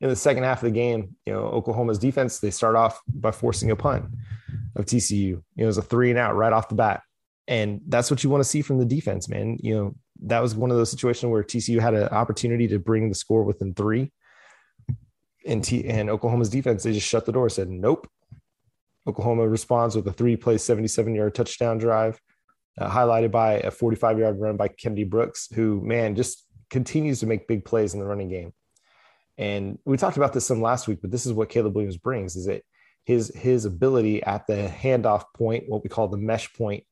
In 0.00 0.08
the 0.08 0.16
second 0.16 0.44
half 0.44 0.62
of 0.62 0.66
the 0.66 0.74
game, 0.74 1.16
you 1.24 1.32
know, 1.32 1.44
Oklahoma's 1.44 1.98
defense, 1.98 2.38
they 2.38 2.50
start 2.50 2.76
off 2.76 3.00
by 3.08 3.30
forcing 3.30 3.70
a 3.70 3.76
punt 3.76 4.06
of 4.76 4.84
TCU. 4.84 5.20
You 5.20 5.42
know, 5.56 5.64
it 5.64 5.66
was 5.66 5.78
a 5.78 5.82
three 5.82 6.10
and 6.10 6.18
out 6.18 6.36
right 6.36 6.52
off 6.52 6.68
the 6.68 6.74
bat. 6.74 7.02
And 7.48 7.80
that's 7.88 8.10
what 8.10 8.22
you 8.22 8.30
want 8.30 8.42
to 8.42 8.48
see 8.48 8.62
from 8.62 8.78
the 8.78 8.84
defense, 8.84 9.28
man. 9.28 9.56
You 9.60 9.74
know, 9.74 9.94
that 10.22 10.40
was 10.40 10.54
one 10.54 10.70
of 10.70 10.76
those 10.76 10.90
situations 10.90 11.30
where 11.30 11.42
TCU 11.42 11.80
had 11.80 11.94
an 11.94 12.08
opportunity 12.08 12.68
to 12.68 12.78
bring 12.78 13.08
the 13.08 13.14
score 13.14 13.42
within 13.42 13.74
three. 13.74 14.12
And, 15.46 15.64
T- 15.64 15.88
and 15.88 16.10
Oklahoma's 16.10 16.50
defense, 16.50 16.82
they 16.82 16.92
just 16.92 17.08
shut 17.08 17.26
the 17.26 17.32
door, 17.32 17.48
said, 17.48 17.68
nope. 17.68 18.08
Oklahoma 19.06 19.48
responds 19.48 19.96
with 19.96 20.06
a 20.06 20.12
three 20.12 20.36
play, 20.36 20.58
77 20.58 21.14
yard 21.14 21.34
touchdown 21.34 21.78
drive, 21.78 22.20
uh, 22.78 22.90
highlighted 22.90 23.30
by 23.30 23.54
a 23.54 23.70
45 23.70 24.18
yard 24.18 24.38
run 24.38 24.56
by 24.56 24.68
Kennedy 24.68 25.04
Brooks, 25.04 25.48
who, 25.54 25.80
man, 25.80 26.14
just 26.14 26.44
continues 26.68 27.20
to 27.20 27.26
make 27.26 27.48
big 27.48 27.64
plays 27.64 27.94
in 27.94 28.00
the 28.00 28.06
running 28.06 28.28
game. 28.28 28.52
And 29.38 29.78
we 29.86 29.96
talked 29.96 30.18
about 30.18 30.34
this 30.34 30.46
some 30.46 30.60
last 30.60 30.86
week, 30.86 30.98
but 31.00 31.10
this 31.10 31.24
is 31.24 31.32
what 31.32 31.48
Caleb 31.48 31.74
Williams 31.74 31.96
brings 31.96 32.36
is 32.36 32.46
that 32.46 32.62
his 33.04 33.34
his 33.34 33.64
ability 33.64 34.22
at 34.22 34.46
the 34.46 34.68
handoff 34.68 35.24
point, 35.34 35.64
what 35.66 35.82
we 35.82 35.88
call 35.88 36.08
the 36.08 36.18
mesh 36.18 36.52
point, 36.52 36.84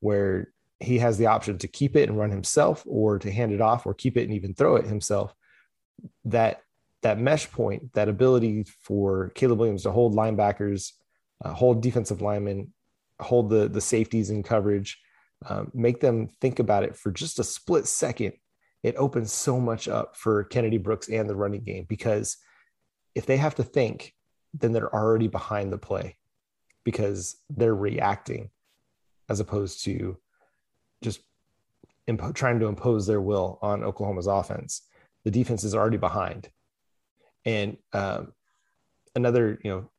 where 0.00 0.52
he 0.80 0.98
has 0.98 1.18
the 1.18 1.26
option 1.26 1.58
to 1.58 1.68
keep 1.68 1.96
it 1.96 2.08
and 2.08 2.18
run 2.18 2.30
himself 2.30 2.84
or 2.86 3.18
to 3.18 3.30
hand 3.30 3.52
it 3.52 3.60
off 3.60 3.84
or 3.84 3.94
keep 3.94 4.16
it 4.16 4.22
and 4.22 4.32
even 4.32 4.54
throw 4.54 4.76
it 4.76 4.86
himself. 4.86 5.34
That 6.24 6.62
that 7.02 7.18
mesh 7.18 7.50
point, 7.50 7.92
that 7.94 8.08
ability 8.08 8.64
for 8.82 9.30
Caleb 9.34 9.58
Williams 9.58 9.84
to 9.84 9.90
hold 9.90 10.14
linebackers, 10.14 10.92
uh, 11.44 11.52
hold 11.52 11.82
defensive 11.82 12.20
linemen, 12.20 12.72
hold 13.20 13.50
the 13.50 13.68
the 13.68 13.80
safeties 13.80 14.30
in 14.30 14.42
coverage, 14.42 15.00
um, 15.46 15.70
make 15.74 16.00
them 16.00 16.28
think 16.40 16.58
about 16.58 16.84
it 16.84 16.96
for 16.96 17.10
just 17.10 17.38
a 17.38 17.44
split 17.44 17.86
second 17.86 18.32
it 18.82 18.96
opens 18.96 19.32
so 19.32 19.58
much 19.58 19.88
up 19.88 20.16
for 20.16 20.44
Kennedy 20.44 20.78
Brooks 20.78 21.08
and 21.08 21.28
the 21.28 21.36
running 21.36 21.62
game 21.62 21.84
because 21.88 22.36
if 23.14 23.26
they 23.26 23.36
have 23.36 23.54
to 23.56 23.64
think, 23.64 24.14
then 24.54 24.72
they're 24.72 24.94
already 24.94 25.28
behind 25.28 25.72
the 25.72 25.78
play 25.78 26.16
because 26.84 27.36
they're 27.50 27.74
reacting 27.74 28.50
as 29.28 29.40
opposed 29.40 29.84
to 29.84 30.16
just 31.02 31.20
impo- 32.08 32.34
trying 32.34 32.60
to 32.60 32.66
impose 32.66 33.06
their 33.06 33.20
will 33.20 33.58
on 33.62 33.82
Oklahoma's 33.82 34.26
offense. 34.26 34.82
The 35.24 35.30
defense 35.30 35.64
is 35.64 35.74
already 35.74 35.98
behind. 35.98 36.48
And 37.48 37.76
um, 37.92 38.32
another, 39.14 39.58
you 39.64 39.70
know, 39.70 39.90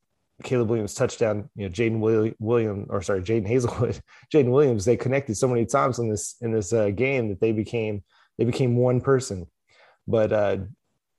Caleb 0.44 0.70
Williams 0.70 0.94
touchdown, 0.94 1.50
you 1.56 1.66
know, 1.66 1.72
Jaden 1.72 2.36
William, 2.40 2.86
or 2.90 3.02
sorry, 3.02 3.22
Jadon 3.22 3.50
Haselwood, 3.50 4.00
Jaden 4.34 4.52
Williams, 4.52 4.86
they 4.86 4.96
connected 4.96 5.36
so 5.36 5.48
many 5.48 5.66
times 5.66 6.00
in 6.00 6.10
this, 6.10 6.36
in 6.42 6.52
this 6.52 6.72
uh, 6.72 6.90
game 6.92 7.30
that 7.30 7.42
they 7.42 7.52
became– 7.52 8.04
they 8.40 8.46
became 8.46 8.78
one 8.78 9.02
person. 9.02 9.48
But 10.08 10.32
uh, 10.32 10.58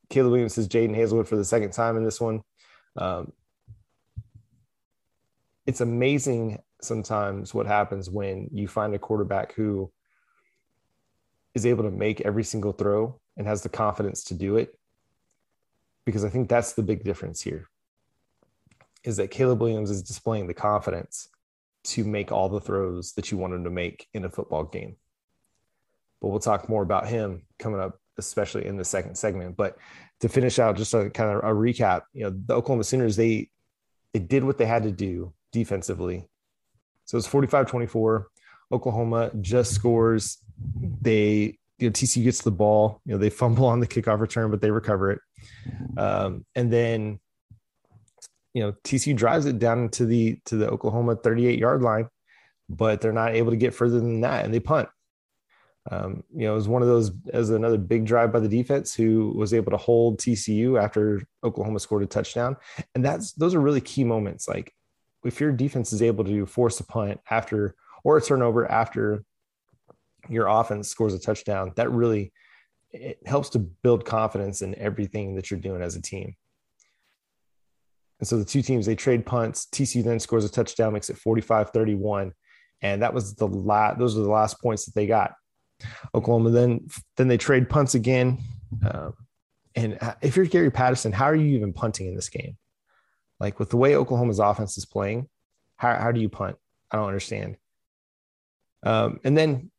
Caleb 0.08 0.32
Williams 0.32 0.54
says 0.54 0.66
Jadon 0.66 0.96
Haselwood 0.96 1.28
for 1.28 1.36
the 1.36 1.44
second 1.44 1.72
time 1.72 1.96
in 1.98 2.04
this 2.04 2.20
one. 2.20 2.40
Um, 2.96 3.32
it's 5.66 5.82
amazing 5.82 6.58
sometimes 6.80 7.52
what 7.52 7.66
happens 7.66 8.08
when 8.08 8.48
you 8.52 8.66
find 8.66 8.94
a 8.94 8.98
quarterback 8.98 9.52
who 9.52 9.92
is 11.54 11.66
able 11.66 11.84
to 11.84 11.90
make 11.90 12.22
every 12.22 12.42
single 12.42 12.72
throw 12.72 13.20
and 13.36 13.46
has 13.46 13.62
the 13.62 13.68
confidence 13.68 14.24
to 14.24 14.34
do 14.34 14.56
it. 14.56 14.74
Because 16.10 16.24
I 16.24 16.28
think 16.28 16.48
that's 16.48 16.72
the 16.72 16.82
big 16.82 17.04
difference 17.04 17.40
here 17.40 17.68
is 19.04 19.16
that 19.16 19.30
Caleb 19.30 19.60
Williams 19.60 19.90
is 19.90 20.02
displaying 20.02 20.48
the 20.48 20.54
confidence 20.54 21.28
to 21.84 22.04
make 22.04 22.32
all 22.32 22.48
the 22.48 22.60
throws 22.60 23.12
that 23.12 23.30
you 23.30 23.38
want 23.38 23.54
him 23.54 23.62
to 23.64 23.70
make 23.70 24.08
in 24.12 24.24
a 24.24 24.28
football 24.28 24.64
game. 24.64 24.96
But 26.20 26.28
we'll 26.28 26.40
talk 26.40 26.68
more 26.68 26.82
about 26.82 27.06
him 27.06 27.42
coming 27.58 27.80
up, 27.80 28.00
especially 28.18 28.66
in 28.66 28.76
the 28.76 28.84
second 28.84 29.16
segment. 29.16 29.56
But 29.56 29.78
to 30.18 30.28
finish 30.28 30.58
out, 30.58 30.76
just 30.76 30.92
a 30.92 31.10
kind 31.10 31.30
of 31.30 31.44
a 31.44 31.54
recap, 31.54 32.02
you 32.12 32.24
know, 32.24 32.30
the 32.44 32.54
Oklahoma 32.54 32.84
Sooners, 32.84 33.16
they 33.16 33.48
they 34.12 34.20
did 34.20 34.42
what 34.42 34.58
they 34.58 34.66
had 34.66 34.82
to 34.82 34.90
do 34.90 35.32
defensively. 35.52 36.28
So 37.04 37.16
it's 37.16 37.28
45-24. 37.28 38.24
Oklahoma 38.72 39.30
just 39.40 39.72
scores. 39.72 40.38
They 41.00 41.58
you 41.80 41.88
know, 41.88 41.92
TCU 41.92 42.24
gets 42.24 42.42
the 42.42 42.50
ball. 42.50 43.00
You 43.04 43.12
know, 43.12 43.18
they 43.18 43.30
fumble 43.30 43.66
on 43.66 43.80
the 43.80 43.86
kickoff 43.86 44.20
return, 44.20 44.50
but 44.50 44.60
they 44.60 44.70
recover 44.70 45.12
it. 45.12 45.20
Um, 45.96 46.44
and 46.54 46.72
then 46.72 47.18
you 48.54 48.62
know 48.62 48.72
TCU 48.84 49.16
drives 49.16 49.46
it 49.46 49.58
down 49.58 49.88
to 49.90 50.04
the 50.04 50.38
to 50.46 50.56
the 50.56 50.68
Oklahoma 50.68 51.16
38 51.16 51.58
yard 51.58 51.82
line, 51.82 52.08
but 52.68 53.00
they're 53.00 53.12
not 53.12 53.34
able 53.34 53.50
to 53.50 53.56
get 53.56 53.74
further 53.74 53.98
than 53.98 54.20
that, 54.20 54.44
and 54.44 54.52
they 54.52 54.60
punt. 54.60 54.88
Um, 55.90 56.24
you 56.34 56.46
know, 56.46 56.52
it 56.52 56.56
was 56.56 56.68
one 56.68 56.82
of 56.82 56.88
those 56.88 57.10
as 57.32 57.50
another 57.50 57.78
big 57.78 58.04
drive 58.04 58.32
by 58.32 58.40
the 58.40 58.48
defense 58.48 58.94
who 58.94 59.32
was 59.34 59.54
able 59.54 59.70
to 59.70 59.78
hold 59.78 60.18
TCU 60.18 60.80
after 60.80 61.22
Oklahoma 61.42 61.80
scored 61.80 62.02
a 62.02 62.06
touchdown, 62.06 62.56
and 62.94 63.04
that's 63.04 63.32
those 63.32 63.54
are 63.54 63.60
really 63.60 63.80
key 63.80 64.04
moments. 64.04 64.46
Like 64.46 64.72
if 65.24 65.40
your 65.40 65.52
defense 65.52 65.92
is 65.92 66.02
able 66.02 66.24
to 66.24 66.46
force 66.46 66.80
a 66.80 66.84
punt 66.84 67.20
after 67.30 67.74
or 68.04 68.18
a 68.18 68.22
turnover 68.22 68.70
after 68.70 69.24
your 70.30 70.46
offense 70.46 70.88
scores 70.88 71.14
a 71.14 71.18
touchdown, 71.18 71.72
that 71.76 71.90
really 71.90 72.32
it 72.92 73.18
helps 73.26 73.50
to 73.50 73.58
build 73.58 74.04
confidence 74.04 74.62
in 74.62 74.74
everything 74.76 75.34
that 75.36 75.50
you're 75.50 75.60
doing 75.60 75.82
as 75.82 75.96
a 75.96 76.02
team. 76.02 76.34
And 78.18 78.28
so 78.28 78.36
the 78.36 78.44
two 78.44 78.62
teams, 78.62 78.84
they 78.84 78.94
trade 78.94 79.24
punts. 79.24 79.66
TCU 79.72 80.04
then 80.04 80.20
scores 80.20 80.44
a 80.44 80.50
touchdown, 80.50 80.92
makes 80.92 81.08
it 81.08 81.16
45 81.16 81.70
31. 81.70 82.32
And 82.82 83.02
that 83.02 83.14
was 83.14 83.34
the 83.34 83.46
last, 83.46 83.98
those 83.98 84.16
are 84.16 84.22
the 84.22 84.30
last 84.30 84.60
points 84.60 84.84
that 84.86 84.94
they 84.94 85.06
got. 85.06 85.32
Oklahoma 86.14 86.50
then, 86.50 86.88
then 87.16 87.28
they 87.28 87.38
trade 87.38 87.68
punts 87.68 87.94
again. 87.94 88.38
Um, 88.88 89.14
and 89.74 89.98
if 90.20 90.36
you're 90.36 90.46
Gary 90.46 90.70
Patterson, 90.70 91.12
how 91.12 91.26
are 91.26 91.34
you 91.34 91.56
even 91.56 91.72
punting 91.72 92.06
in 92.06 92.14
this 92.14 92.28
game? 92.28 92.56
Like 93.38 93.58
with 93.58 93.70
the 93.70 93.76
way 93.76 93.96
Oklahoma's 93.96 94.38
offense 94.38 94.76
is 94.76 94.84
playing, 94.84 95.28
how, 95.76 95.96
how 95.96 96.12
do 96.12 96.20
you 96.20 96.28
punt? 96.28 96.56
I 96.90 96.96
don't 96.96 97.06
understand. 97.06 97.56
Um, 98.82 99.20
and 99.24 99.36
then 99.36 99.70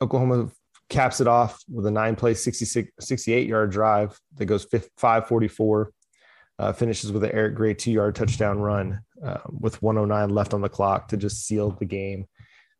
Oklahoma 0.00 0.50
caps 0.88 1.20
it 1.20 1.26
off 1.26 1.62
with 1.70 1.86
a 1.86 1.90
nine 1.90 2.16
play, 2.16 2.34
66, 2.34 2.90
68 3.00 3.46
yard 3.46 3.70
drive 3.70 4.18
that 4.36 4.46
goes 4.46 4.64
544 4.64 5.92
uh, 6.58 6.72
finishes 6.72 7.12
with 7.12 7.24
an 7.24 7.30
Eric 7.32 7.54
Gray 7.54 7.74
two 7.74 7.92
yard 7.92 8.14
touchdown 8.14 8.58
run 8.58 9.00
uh, 9.24 9.38
with 9.48 9.80
109 9.82 10.30
left 10.30 10.54
on 10.54 10.60
the 10.60 10.68
clock 10.68 11.08
to 11.08 11.16
just 11.16 11.46
seal 11.46 11.70
the 11.70 11.84
game. 11.84 12.26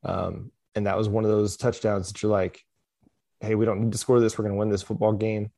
Um, 0.05 0.51
and 0.75 0.87
that 0.87 0.97
was 0.97 1.09
one 1.09 1.25
of 1.25 1.31
those 1.31 1.57
touchdowns 1.57 2.09
that 2.09 2.23
you're 2.23 2.33
like, 2.33 2.63
hey, 3.41 3.55
we 3.55 3.65
don't 3.65 3.81
need 3.81 3.93
to 3.93 3.99
score 3.99 4.21
this. 4.21 4.37
We're 4.37 4.45
going 4.45 4.55
to 4.55 4.59
win 4.59 4.69
this 4.69 4.83
football 4.83 5.13
game. 5.13 5.51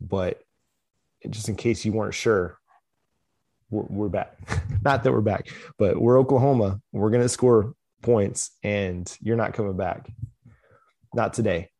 But 0.00 0.40
just 1.28 1.48
in 1.48 1.56
case 1.56 1.84
you 1.84 1.92
weren't 1.92 2.14
sure, 2.14 2.58
we're, 3.70 3.86
we're 3.88 4.08
back. 4.08 4.36
not 4.84 5.02
that 5.02 5.12
we're 5.12 5.20
back, 5.20 5.48
but 5.78 6.00
we're 6.00 6.18
Oklahoma. 6.18 6.80
We're 6.92 7.10
going 7.10 7.22
to 7.22 7.28
score 7.28 7.74
points 8.02 8.52
and 8.62 9.12
you're 9.20 9.36
not 9.36 9.54
coming 9.54 9.76
back. 9.76 10.08
Not 11.14 11.32
today. 11.32 11.70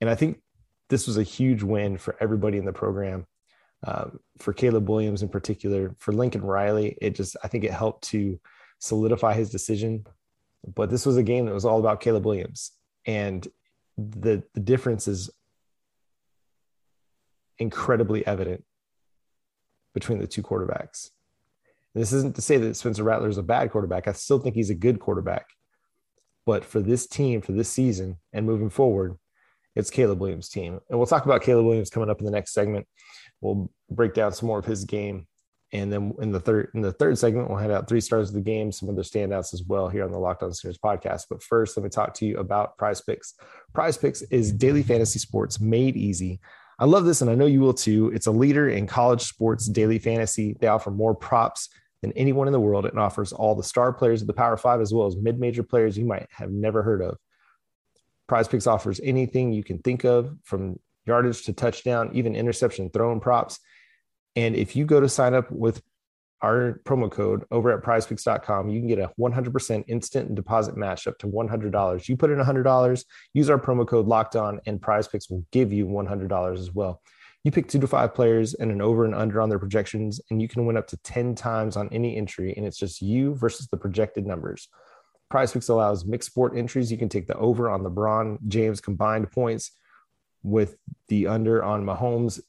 And 0.00 0.08
I 0.08 0.14
think 0.14 0.40
this 0.88 1.06
was 1.06 1.18
a 1.18 1.22
huge 1.22 1.62
win 1.62 1.98
for 1.98 2.16
everybody 2.20 2.58
in 2.58 2.64
the 2.64 2.72
program 2.72 3.26
um, 3.86 4.20
for 4.38 4.52
Caleb 4.52 4.88
Williams 4.88 5.22
in 5.22 5.28
particular, 5.28 5.94
for 5.98 6.12
Lincoln 6.12 6.42
Riley, 6.42 6.98
it 7.00 7.14
just 7.14 7.36
I 7.42 7.48
think 7.48 7.64
it 7.64 7.72
helped 7.72 8.04
to 8.08 8.38
solidify 8.78 9.34
his 9.34 9.50
decision. 9.50 10.04
But 10.74 10.90
this 10.90 11.06
was 11.06 11.16
a 11.16 11.22
game 11.22 11.46
that 11.46 11.54
was 11.54 11.64
all 11.64 11.80
about 11.80 12.00
Caleb 12.00 12.26
Williams, 12.26 12.72
and 13.06 13.46
the 13.96 14.42
the 14.52 14.60
difference 14.60 15.08
is 15.08 15.30
incredibly 17.58 18.26
evident 18.26 18.64
between 19.94 20.18
the 20.18 20.26
two 20.26 20.42
quarterbacks. 20.42 21.10
This 21.94 22.12
isn't 22.12 22.36
to 22.36 22.42
say 22.42 22.58
that 22.58 22.76
Spencer 22.76 23.02
Rattler 23.02 23.28
is 23.28 23.38
a 23.38 23.42
bad 23.42 23.70
quarterback. 23.70 24.06
I 24.06 24.12
still 24.12 24.38
think 24.38 24.54
he's 24.54 24.70
a 24.70 24.74
good 24.74 25.00
quarterback. 25.00 25.48
But 26.46 26.64
for 26.64 26.80
this 26.80 27.06
team, 27.06 27.42
for 27.42 27.52
this 27.52 27.68
season, 27.68 28.16
and 28.32 28.46
moving 28.46 28.70
forward, 28.70 29.16
it's 29.76 29.90
Caleb 29.90 30.20
Williams' 30.20 30.48
team. 30.48 30.80
And 30.88 30.98
we'll 30.98 31.06
talk 31.06 31.24
about 31.24 31.42
Caleb 31.42 31.66
Williams 31.66 31.90
coming 31.90 32.10
up 32.10 32.18
in 32.18 32.24
the 32.24 32.32
next 32.32 32.52
segment 32.52 32.86
we'll 33.40 33.70
break 33.90 34.14
down 34.14 34.32
some 34.32 34.46
more 34.46 34.58
of 34.58 34.64
his 34.64 34.84
game. 34.84 35.26
And 35.72 35.92
then 35.92 36.14
in 36.20 36.32
the 36.32 36.40
third 36.40 36.70
in 36.74 36.80
the 36.80 36.92
third 36.92 37.16
segment, 37.16 37.48
we'll 37.48 37.58
hand 37.58 37.70
out 37.70 37.88
three 37.88 38.00
stars 38.00 38.28
of 38.28 38.34
the 38.34 38.40
game, 38.40 38.72
some 38.72 38.88
other 38.88 39.02
standouts 39.02 39.54
as 39.54 39.62
well 39.62 39.88
here 39.88 40.04
on 40.04 40.10
the 40.10 40.18
Locked 40.18 40.42
On 40.42 40.52
Sooners 40.52 40.78
podcast. 40.78 41.26
But 41.30 41.44
first, 41.44 41.76
let 41.76 41.84
me 41.84 41.90
talk 41.90 42.12
to 42.14 42.26
you 42.26 42.38
about 42.38 42.76
Prize 42.76 43.00
Picks. 43.00 43.34
Prize 43.72 43.96
Picks 43.96 44.22
is 44.22 44.52
daily 44.52 44.82
fantasy 44.82 45.20
sports 45.20 45.60
made 45.60 45.96
easy. 45.96 46.40
I 46.80 46.86
love 46.86 47.04
this, 47.04 47.20
and 47.20 47.30
I 47.30 47.36
know 47.36 47.46
you 47.46 47.60
will 47.60 47.74
too. 47.74 48.10
It's 48.12 48.26
a 48.26 48.32
leader 48.32 48.68
in 48.68 48.88
college 48.88 49.22
sports 49.22 49.68
daily 49.68 50.00
fantasy. 50.00 50.56
They 50.58 50.66
offer 50.66 50.90
more 50.90 51.14
props 51.14 51.68
than 52.02 52.12
anyone 52.12 52.46
in 52.46 52.52
the 52.52 52.60
world 52.60 52.86
and 52.86 52.98
offers 52.98 53.32
all 53.32 53.54
the 53.54 53.62
star 53.62 53.92
players 53.92 54.20
of 54.20 54.26
the 54.26 54.32
Power 54.32 54.56
Five 54.56 54.80
as 54.80 54.92
well 54.92 55.06
as 55.06 55.16
mid-major 55.16 55.62
players 55.62 55.98
you 55.98 56.04
might 56.04 56.26
have 56.30 56.50
never 56.50 56.82
heard 56.82 57.02
of. 57.02 57.16
Prize 58.26 58.48
Picks 58.48 58.66
offers 58.66 59.00
anything 59.02 59.52
you 59.52 59.64
can 59.64 59.78
think 59.78 60.04
of 60.04 60.36
from 60.44 60.78
yardage 61.04 61.42
to 61.44 61.52
touchdown, 61.52 62.10
even 62.12 62.36
interception 62.36 62.90
throwing 62.90 63.20
props. 63.20 63.58
And 64.36 64.54
if 64.54 64.76
you 64.76 64.84
go 64.84 65.00
to 65.00 65.08
sign 65.08 65.34
up 65.34 65.50
with 65.50 65.82
our 66.42 66.80
promo 66.84 67.10
code 67.10 67.44
over 67.50 67.76
at 67.76 67.84
prizepicks.com, 67.84 68.70
you 68.70 68.80
can 68.80 68.88
get 68.88 68.98
a 68.98 69.10
100% 69.18 69.84
instant 69.88 70.34
deposit 70.34 70.76
match 70.76 71.06
up 71.06 71.18
to 71.18 71.26
$100. 71.26 72.08
You 72.08 72.16
put 72.16 72.30
in 72.30 72.38
$100, 72.38 73.04
use 73.34 73.50
our 73.50 73.58
promo 73.58 73.86
code 73.86 74.06
locked 74.06 74.36
on, 74.36 74.60
and 74.66 74.80
prizepicks 74.80 75.30
will 75.30 75.44
give 75.50 75.72
you 75.72 75.86
$100 75.86 76.58
as 76.58 76.72
well. 76.72 77.02
You 77.44 77.50
pick 77.50 77.68
two 77.68 77.80
to 77.80 77.86
five 77.86 78.14
players 78.14 78.54
and 78.54 78.70
an 78.70 78.82
over 78.82 79.04
and 79.04 79.14
under 79.14 79.40
on 79.40 79.48
their 79.48 79.58
projections, 79.58 80.20
and 80.30 80.42
you 80.42 80.48
can 80.48 80.66
win 80.66 80.76
up 80.76 80.86
to 80.88 80.96
10 80.98 81.34
times 81.34 81.76
on 81.76 81.88
any 81.90 82.16
entry, 82.16 82.52
and 82.56 82.66
it's 82.66 82.76
just 82.76 83.00
you 83.00 83.34
versus 83.34 83.66
the 83.68 83.78
projected 83.78 84.26
numbers. 84.26 84.68
Prize 85.30 85.52
Picks 85.52 85.68
allows 85.68 86.04
mixed 86.04 86.30
sport 86.30 86.56
entries. 86.56 86.90
You 86.90 86.98
can 86.98 87.08
take 87.08 87.26
the 87.26 87.36
over 87.36 87.70
on 87.70 87.82
LeBron 87.82 88.38
James 88.48 88.80
combined 88.80 89.30
points 89.30 89.70
with 90.42 90.76
the 91.08 91.28
under 91.28 91.62
on 91.62 91.84
Mahomes 91.84 92.40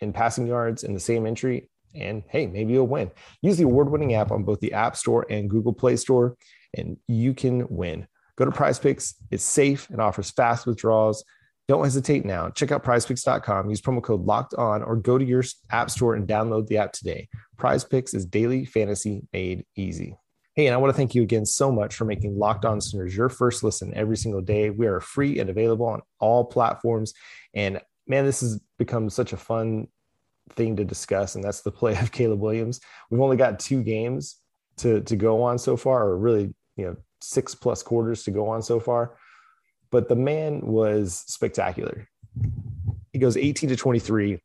in 0.00 0.12
passing 0.12 0.46
yards 0.46 0.84
in 0.84 0.94
the 0.94 1.00
same 1.00 1.26
entry. 1.26 1.68
And 1.94 2.22
hey, 2.28 2.46
maybe 2.46 2.74
you'll 2.74 2.86
win. 2.86 3.10
Use 3.42 3.56
the 3.56 3.64
award 3.64 3.90
winning 3.90 4.14
app 4.14 4.30
on 4.30 4.44
both 4.44 4.60
the 4.60 4.72
App 4.72 4.96
Store 4.96 5.26
and 5.28 5.50
Google 5.50 5.72
Play 5.72 5.96
Store, 5.96 6.36
and 6.74 6.96
you 7.08 7.34
can 7.34 7.66
win. 7.68 8.06
Go 8.36 8.44
to 8.44 8.52
Prize 8.52 8.78
Picks. 8.78 9.14
It's 9.30 9.42
safe 9.42 9.90
and 9.90 10.00
offers 10.00 10.30
fast 10.30 10.66
withdrawals. 10.66 11.24
Don't 11.68 11.84
hesitate 11.84 12.24
now. 12.24 12.48
Check 12.48 12.72
out 12.72 12.82
prizepicks.com, 12.82 13.68
use 13.68 13.82
promo 13.82 14.02
code 14.02 14.24
locked 14.24 14.54
on, 14.54 14.82
or 14.82 14.96
go 14.96 15.18
to 15.18 15.24
your 15.24 15.44
app 15.70 15.90
store 15.90 16.14
and 16.14 16.26
download 16.26 16.66
the 16.66 16.78
app 16.78 16.92
today. 16.92 17.28
Prize 17.58 17.84
Picks 17.84 18.14
is 18.14 18.24
daily 18.24 18.64
fantasy 18.64 19.22
made 19.34 19.66
easy. 19.76 20.16
Hey, 20.54 20.66
and 20.66 20.74
I 20.74 20.78
want 20.78 20.92
to 20.92 20.96
thank 20.96 21.14
you 21.14 21.22
again 21.22 21.44
so 21.44 21.70
much 21.70 21.94
for 21.94 22.06
making 22.06 22.38
Locked 22.38 22.64
On 22.64 22.80
Sooners 22.80 23.14
your 23.14 23.28
first 23.28 23.62
listen 23.62 23.92
every 23.94 24.16
single 24.16 24.40
day. 24.40 24.70
We 24.70 24.86
are 24.86 24.98
free 24.98 25.38
and 25.38 25.50
available 25.50 25.86
on 25.86 26.00
all 26.18 26.46
platforms. 26.46 27.12
And 27.52 27.80
man, 28.06 28.24
this 28.24 28.40
has 28.40 28.58
become 28.78 29.10
such 29.10 29.34
a 29.34 29.36
fun 29.36 29.88
thing 30.54 30.74
to 30.76 30.84
discuss, 30.86 31.34
and 31.34 31.44
that's 31.44 31.60
the 31.60 31.70
play 31.70 31.96
of 31.98 32.10
Caleb 32.12 32.40
Williams. 32.40 32.80
We've 33.10 33.20
only 33.20 33.36
got 33.36 33.60
two 33.60 33.82
games 33.82 34.36
to 34.78 35.02
to 35.02 35.16
go 35.16 35.42
on 35.42 35.58
so 35.58 35.76
far, 35.76 36.08
or 36.08 36.16
really, 36.16 36.54
you 36.76 36.86
know, 36.86 36.96
six 37.20 37.54
plus 37.54 37.82
quarters 37.82 38.24
to 38.24 38.30
go 38.30 38.48
on 38.48 38.62
so 38.62 38.80
far. 38.80 39.18
But 39.90 40.08
the 40.08 40.16
man 40.16 40.60
was 40.62 41.24
spectacular. 41.26 42.08
He 43.12 43.18
goes 43.18 43.36
18 43.36 43.70
to 43.70 43.76
23 43.76 44.40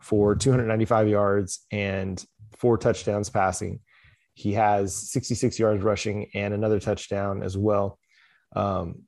for 0.00 0.34
295 0.34 1.08
yards 1.08 1.66
and 1.70 2.24
four 2.58 2.78
touchdowns 2.78 3.30
passing. 3.30 3.80
He 4.34 4.52
has 4.54 4.94
66 5.10 5.58
yards 5.58 5.82
rushing 5.82 6.30
and 6.34 6.54
another 6.54 6.80
touchdown 6.80 7.42
as 7.42 7.56
well. 7.56 7.98
Um, 8.54 9.02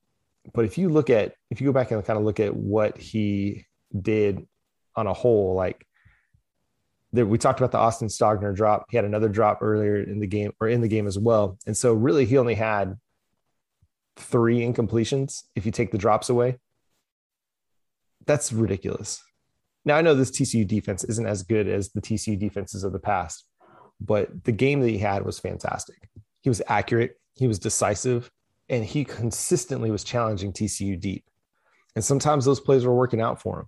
but 0.55 0.65
if 0.65 0.79
you 0.79 0.89
look 0.89 1.11
at, 1.11 1.35
if 1.51 1.61
you 1.61 1.67
go 1.67 1.73
back 1.73 1.91
and 1.91 2.05
kind 2.05 2.19
of 2.19 2.25
look 2.25 2.41
at 2.41 2.55
what 2.55 2.97
he 2.99 3.67
did 4.01 4.47
on 4.95 5.07
a 5.07 5.13
whole, 5.13 5.55
like 5.55 5.85
there, 7.13 7.27
we 7.27 7.39
talked 7.39 7.61
about 7.61 7.73
the 7.73 7.79
Austin 7.79 8.09
Stogner 8.09 8.55
drop. 8.55 8.87
He 8.91 8.97
had 8.97 9.05
another 9.05 9.29
drop 9.29 9.59
earlier 9.63 9.97
in 9.97 10.21
the 10.21 10.27
game 10.27 10.53
or 10.61 10.69
in 10.69 10.81
the 10.81 10.89
game 10.89 11.07
as 11.07 11.19
well. 11.19 11.59
And 11.67 11.77
so 11.77 11.93
really 11.93 12.25
he 12.25 12.39
only 12.39 12.55
had 12.55 12.97
three 14.17 14.61
incompletions 14.61 15.45
if 15.55 15.67
you 15.67 15.73
take 15.73 15.93
the 15.93 15.99
drops 15.99 16.29
away. 16.29 16.59
That's 18.27 18.53
ridiculous. 18.53 19.23
Now 19.85 19.97
I 19.97 20.03
know 20.03 20.15
this 20.15 20.31
TCU 20.31 20.67
defense 20.67 21.05
isn't 21.05 21.27
as 21.27 21.43
good 21.43 21.69
as 21.69 21.91
the 21.91 22.01
TCU 22.01 22.39
defenses 22.39 22.83
of 22.83 22.93
the 22.93 22.99
past, 22.99 23.45
but 24.01 24.45
the 24.45 24.53
game 24.53 24.81
that 24.81 24.91
he 24.91 24.99
had 24.99 25.25
was 25.25 25.39
fantastic. 25.39 26.09
He 26.41 26.49
was 26.49 26.63
accurate, 26.67 27.19
he 27.35 27.47
was 27.47 27.59
decisive, 27.59 28.31
and 28.69 28.85
he 28.85 29.05
consistently 29.05 29.91
was 29.91 30.03
challenging 30.03 30.53
TCU 30.53 30.99
deep. 30.99 31.25
And 31.95 32.05
sometimes 32.05 32.45
those 32.45 32.61
plays 32.61 32.85
were 32.85 32.95
working 32.95 33.21
out 33.21 33.41
for 33.41 33.61
him. 33.61 33.67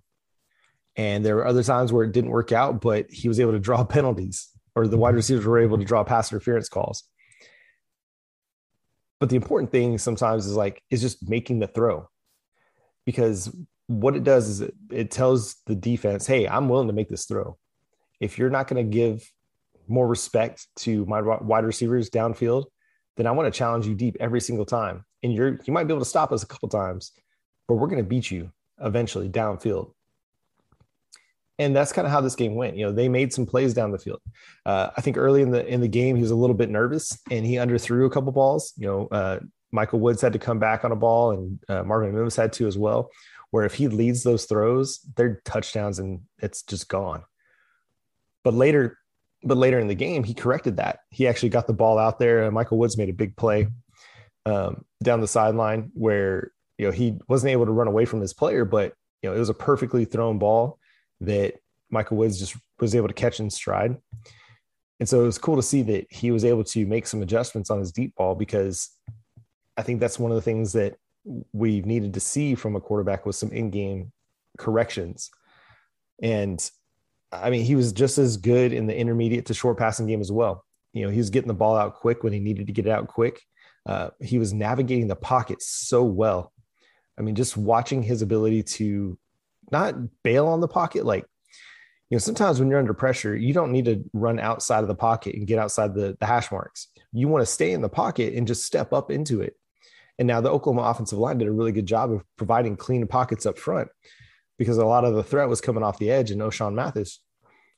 And 0.95 1.25
there 1.25 1.35
were 1.35 1.47
other 1.47 1.63
times 1.63 1.93
where 1.93 2.03
it 2.03 2.11
didn't 2.11 2.31
work 2.31 2.51
out, 2.51 2.81
but 2.81 3.09
he 3.09 3.27
was 3.27 3.39
able 3.39 3.53
to 3.53 3.59
draw 3.59 3.83
penalties 3.85 4.49
or 4.75 4.87
the 4.87 4.97
wide 4.97 5.15
receivers 5.15 5.45
were 5.45 5.59
able 5.59 5.77
to 5.77 5.85
draw 5.85 6.03
pass 6.03 6.31
interference 6.31 6.69
calls. 6.69 7.03
But 9.19 9.29
the 9.29 9.35
important 9.35 9.71
thing 9.71 9.97
sometimes 9.97 10.45
is 10.45 10.55
like, 10.55 10.81
is 10.89 11.01
just 11.01 11.27
making 11.27 11.59
the 11.59 11.67
throw 11.67 12.09
because 13.05 13.53
what 13.87 14.15
it 14.15 14.23
does 14.23 14.47
is 14.47 14.61
it, 14.61 14.75
it 14.91 15.11
tells 15.11 15.55
the 15.65 15.73
defense, 15.73 16.27
hey, 16.27 16.47
I'm 16.47 16.69
willing 16.69 16.87
to 16.87 16.93
make 16.93 17.09
this 17.09 17.25
throw. 17.25 17.57
If 18.19 18.37
you're 18.37 18.51
not 18.51 18.67
going 18.67 18.85
to 18.85 18.95
give 18.95 19.27
more 19.87 20.07
respect 20.07 20.67
to 20.77 21.05
my 21.07 21.21
wide 21.21 21.65
receivers 21.65 22.11
downfield, 22.11 22.65
then 23.17 23.25
I 23.25 23.31
want 23.31 23.51
to 23.51 23.57
challenge 23.57 23.87
you 23.87 23.95
deep 23.95 24.15
every 24.19 24.41
single 24.41 24.65
time. 24.65 25.03
And 25.23 25.33
you're 25.33 25.59
you 25.65 25.73
might 25.73 25.85
be 25.85 25.93
able 25.93 26.03
to 26.03 26.09
stop 26.09 26.31
us 26.31 26.43
a 26.43 26.47
couple 26.47 26.69
times, 26.69 27.11
but 27.67 27.75
we're 27.75 27.87
going 27.87 27.97
to 27.97 28.07
beat 28.07 28.29
you 28.29 28.51
eventually 28.79 29.27
downfield. 29.27 29.91
And 31.59 31.75
that's 31.75 31.91
kind 31.91 32.07
of 32.07 32.11
how 32.11 32.21
this 32.21 32.35
game 32.35 32.55
went. 32.55 32.77
You 32.77 32.85
know, 32.85 32.91
they 32.93 33.09
made 33.09 33.33
some 33.33 33.45
plays 33.45 33.73
down 33.73 33.91
the 33.91 33.99
field. 33.99 34.21
Uh, 34.65 34.89
I 34.95 35.01
think 35.01 35.17
early 35.17 35.41
in 35.41 35.51
the 35.51 35.67
in 35.67 35.81
the 35.81 35.89
game, 35.89 36.15
he 36.15 36.21
was 36.21 36.31
a 36.31 36.35
little 36.35 36.55
bit 36.55 36.69
nervous 36.69 37.19
and 37.29 37.45
he 37.45 37.55
underthrew 37.55 38.05
a 38.05 38.09
couple 38.09 38.31
balls. 38.31 38.73
You 38.77 38.87
know, 38.87 39.07
uh, 39.11 39.39
Michael 39.71 39.99
Woods 39.99 40.21
had 40.21 40.33
to 40.33 40.39
come 40.39 40.57
back 40.57 40.83
on 40.83 40.91
a 40.91 40.95
ball, 40.95 41.31
and 41.31 41.59
uh, 41.69 41.83
Marvin 41.83 42.15
Mims 42.15 42.35
had 42.35 42.53
to 42.53 42.67
as 42.67 42.77
well. 42.77 43.11
Where 43.51 43.65
if 43.65 43.73
he 43.73 43.87
leads 43.87 44.23
those 44.23 44.45
throws, 44.45 44.99
they're 45.15 45.41
touchdowns 45.43 45.99
and 45.99 46.21
it's 46.37 46.61
just 46.61 46.87
gone. 46.87 47.23
But 48.43 48.53
later, 48.53 48.97
but 49.43 49.57
later 49.57 49.79
in 49.79 49.87
the 49.87 49.95
game, 49.95 50.23
he 50.23 50.33
corrected 50.33 50.77
that. 50.77 50.99
He 51.09 51.27
actually 51.27 51.49
got 51.49 51.67
the 51.67 51.73
ball 51.73 51.97
out 51.97 52.19
there. 52.19 52.43
And 52.43 52.53
Michael 52.53 52.77
Woods 52.77 52.97
made 52.97 53.09
a 53.09 53.13
big 53.13 53.35
play 53.35 53.67
um, 54.45 54.85
down 55.03 55.19
the 55.19 55.27
sideline 55.27 55.91
where 55.93 56.51
you 56.77 56.85
know 56.85 56.91
he 56.91 57.17
wasn't 57.27 57.51
able 57.51 57.65
to 57.65 57.71
run 57.71 57.87
away 57.87 58.05
from 58.05 58.21
his 58.21 58.33
player, 58.33 58.63
but 58.65 58.93
you 59.21 59.29
know 59.29 59.35
it 59.35 59.39
was 59.39 59.49
a 59.49 59.53
perfectly 59.53 60.05
thrown 60.05 60.39
ball 60.39 60.78
that 61.21 61.55
Michael 61.89 62.17
Woods 62.17 62.39
just 62.39 62.55
was 62.79 62.95
able 62.95 63.07
to 63.07 63.13
catch 63.13 63.39
in 63.39 63.49
stride. 63.49 63.97
And 64.99 65.07
so 65.07 65.21
it 65.21 65.25
was 65.25 65.37
cool 65.37 65.55
to 65.55 65.63
see 65.63 65.81
that 65.83 66.07
he 66.09 66.31
was 66.31 66.43
able 66.43 66.63
to 66.65 66.85
make 66.85 67.07
some 67.07 67.21
adjustments 67.21 67.69
on 67.69 67.79
his 67.79 67.91
deep 67.91 68.15
ball 68.15 68.35
because 68.35 68.89
I 69.77 69.81
think 69.81 69.99
that's 69.99 70.19
one 70.19 70.31
of 70.31 70.35
the 70.35 70.41
things 70.41 70.73
that 70.73 70.97
we've 71.53 71.85
needed 71.85 72.13
to 72.13 72.19
see 72.19 72.55
from 72.55 72.75
a 72.75 72.81
quarterback 72.81 73.25
with 73.25 73.35
some 73.35 73.51
in-game 73.51 74.11
corrections. 74.57 75.31
And 76.21 76.69
I 77.31 77.49
mean, 77.49 77.63
he 77.63 77.75
was 77.75 77.93
just 77.93 78.17
as 78.17 78.37
good 78.37 78.73
in 78.73 78.87
the 78.87 78.97
intermediate 78.97 79.45
to 79.47 79.53
short 79.53 79.77
passing 79.77 80.07
game 80.07 80.21
as 80.21 80.31
well. 80.31 80.65
You 80.93 81.05
know, 81.05 81.11
he 81.11 81.17
was 81.19 81.29
getting 81.29 81.47
the 81.47 81.53
ball 81.53 81.77
out 81.77 81.95
quick 81.95 82.23
when 82.23 82.33
he 82.33 82.39
needed 82.39 82.67
to 82.67 82.73
get 82.73 82.87
it 82.87 82.91
out 82.91 83.07
quick. 83.07 83.41
Uh, 83.85 84.09
he 84.19 84.37
was 84.37 84.53
navigating 84.53 85.07
the 85.07 85.15
pocket 85.15 85.61
so 85.61 86.03
well. 86.03 86.51
I 87.17 87.21
mean, 87.21 87.35
just 87.35 87.55
watching 87.55 88.01
his 88.01 88.21
ability 88.21 88.63
to 88.63 89.17
not 89.71 89.95
bail 90.23 90.47
on 90.47 90.59
the 90.59 90.67
pocket, 90.67 91.05
like 91.05 91.25
you 92.09 92.15
know, 92.15 92.19
sometimes 92.19 92.59
when 92.59 92.69
you're 92.69 92.79
under 92.79 92.93
pressure, 92.93 93.35
you 93.35 93.53
don't 93.53 93.71
need 93.71 93.85
to 93.85 94.03
run 94.13 94.39
outside 94.39 94.81
of 94.81 94.87
the 94.87 94.95
pocket 94.95 95.35
and 95.35 95.45
get 95.45 95.59
outside 95.59 95.93
the, 95.93 96.17
the 96.19 96.25
hash 96.25 96.51
marks. 96.51 96.87
You 97.11 97.27
want 97.27 97.43
to 97.43 97.51
stay 97.51 97.71
in 97.71 97.81
the 97.81 97.89
pocket 97.89 98.33
and 98.33 98.47
just 98.47 98.65
step 98.65 98.93
up 98.93 99.11
into 99.11 99.41
it. 99.41 99.55
And 100.17 100.27
now 100.27 100.41
the 100.41 100.49
Oklahoma 100.49 100.89
offensive 100.89 101.19
line 101.19 101.37
did 101.37 101.47
a 101.47 101.51
really 101.51 101.71
good 101.71 101.85
job 101.85 102.11
of 102.11 102.23
providing 102.35 102.77
clean 102.77 103.05
pockets 103.07 103.45
up 103.45 103.59
front 103.59 103.89
because 104.57 104.77
a 104.77 104.85
lot 104.85 105.05
of 105.05 105.13
the 105.13 105.23
threat 105.23 105.49
was 105.49 105.61
coming 105.61 105.83
off 105.83 105.99
the 105.99 106.11
edge 106.11 106.31
and 106.31 106.41
Ochaun 106.41 106.73
Mathis. 106.73 107.19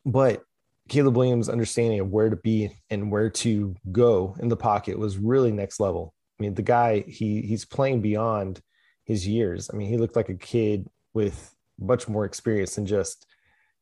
But 0.06 0.44
Caleb 0.90 1.16
Williams' 1.16 1.50
understanding 1.50 2.00
of 2.00 2.10
where 2.10 2.30
to 2.30 2.36
be 2.36 2.76
and 2.90 3.12
where 3.12 3.30
to 3.30 3.76
go 3.92 4.36
in 4.40 4.48
the 4.48 4.58
pocket 4.58 4.98
was 4.98 5.18
really 5.18 5.52
next 5.52 5.80
level. 5.80 6.14
I 6.40 6.44
mean, 6.44 6.56
the 6.56 6.64
guy 6.64 7.02
he 7.02 7.42
he's 7.42 7.66
playing 7.66 8.02
beyond 8.02 8.62
his 9.06 9.28
years. 9.28 9.70
I 9.72 9.78
mean, 9.78 9.90
he 9.90 9.98
looked 9.98 10.16
like 10.16 10.30
a 10.30 10.36
kid 10.36 10.88
with 11.14 11.54
much 11.82 12.08
more 12.08 12.26
experience 12.26 12.76
than 12.76 12.86
just 12.86 13.26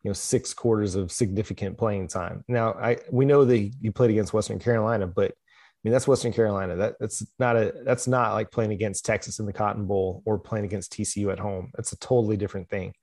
you 0.04 0.10
know 0.10 0.14
six 0.14 0.54
quarters 0.54 0.96
of 0.96 1.12
significant 1.12 1.78
playing 1.78 2.08
time. 2.08 2.44
Now, 2.48 2.74
I 2.74 2.98
we 3.12 3.26
know 3.26 3.46
that 3.46 3.58
you 3.58 3.92
played 3.92 4.12
against 4.12 4.34
Western 4.34 4.60
Carolina, 4.60 5.08
but 5.08 5.32
I 5.32 5.82
mean 5.84 5.92
that's 5.92 6.08
Western 6.08 6.34
Carolina. 6.34 6.76
That 6.76 6.96
that's 7.00 7.26
not 7.38 7.56
a 7.56 7.74
that's 7.84 8.08
not 8.08 8.34
like 8.34 8.52
playing 8.52 8.72
against 8.72 9.06
Texas 9.06 9.40
in 9.40 9.46
the 9.46 9.54
Cotton 9.54 9.86
Bowl 9.86 10.24
or 10.26 10.40
playing 10.40 10.66
against 10.66 10.94
TCU 10.94 11.32
at 11.32 11.40
home. 11.40 11.72
That's 11.76 11.92
a 11.92 12.00
totally 12.00 12.38
different 12.38 12.70
thing. 12.70 12.94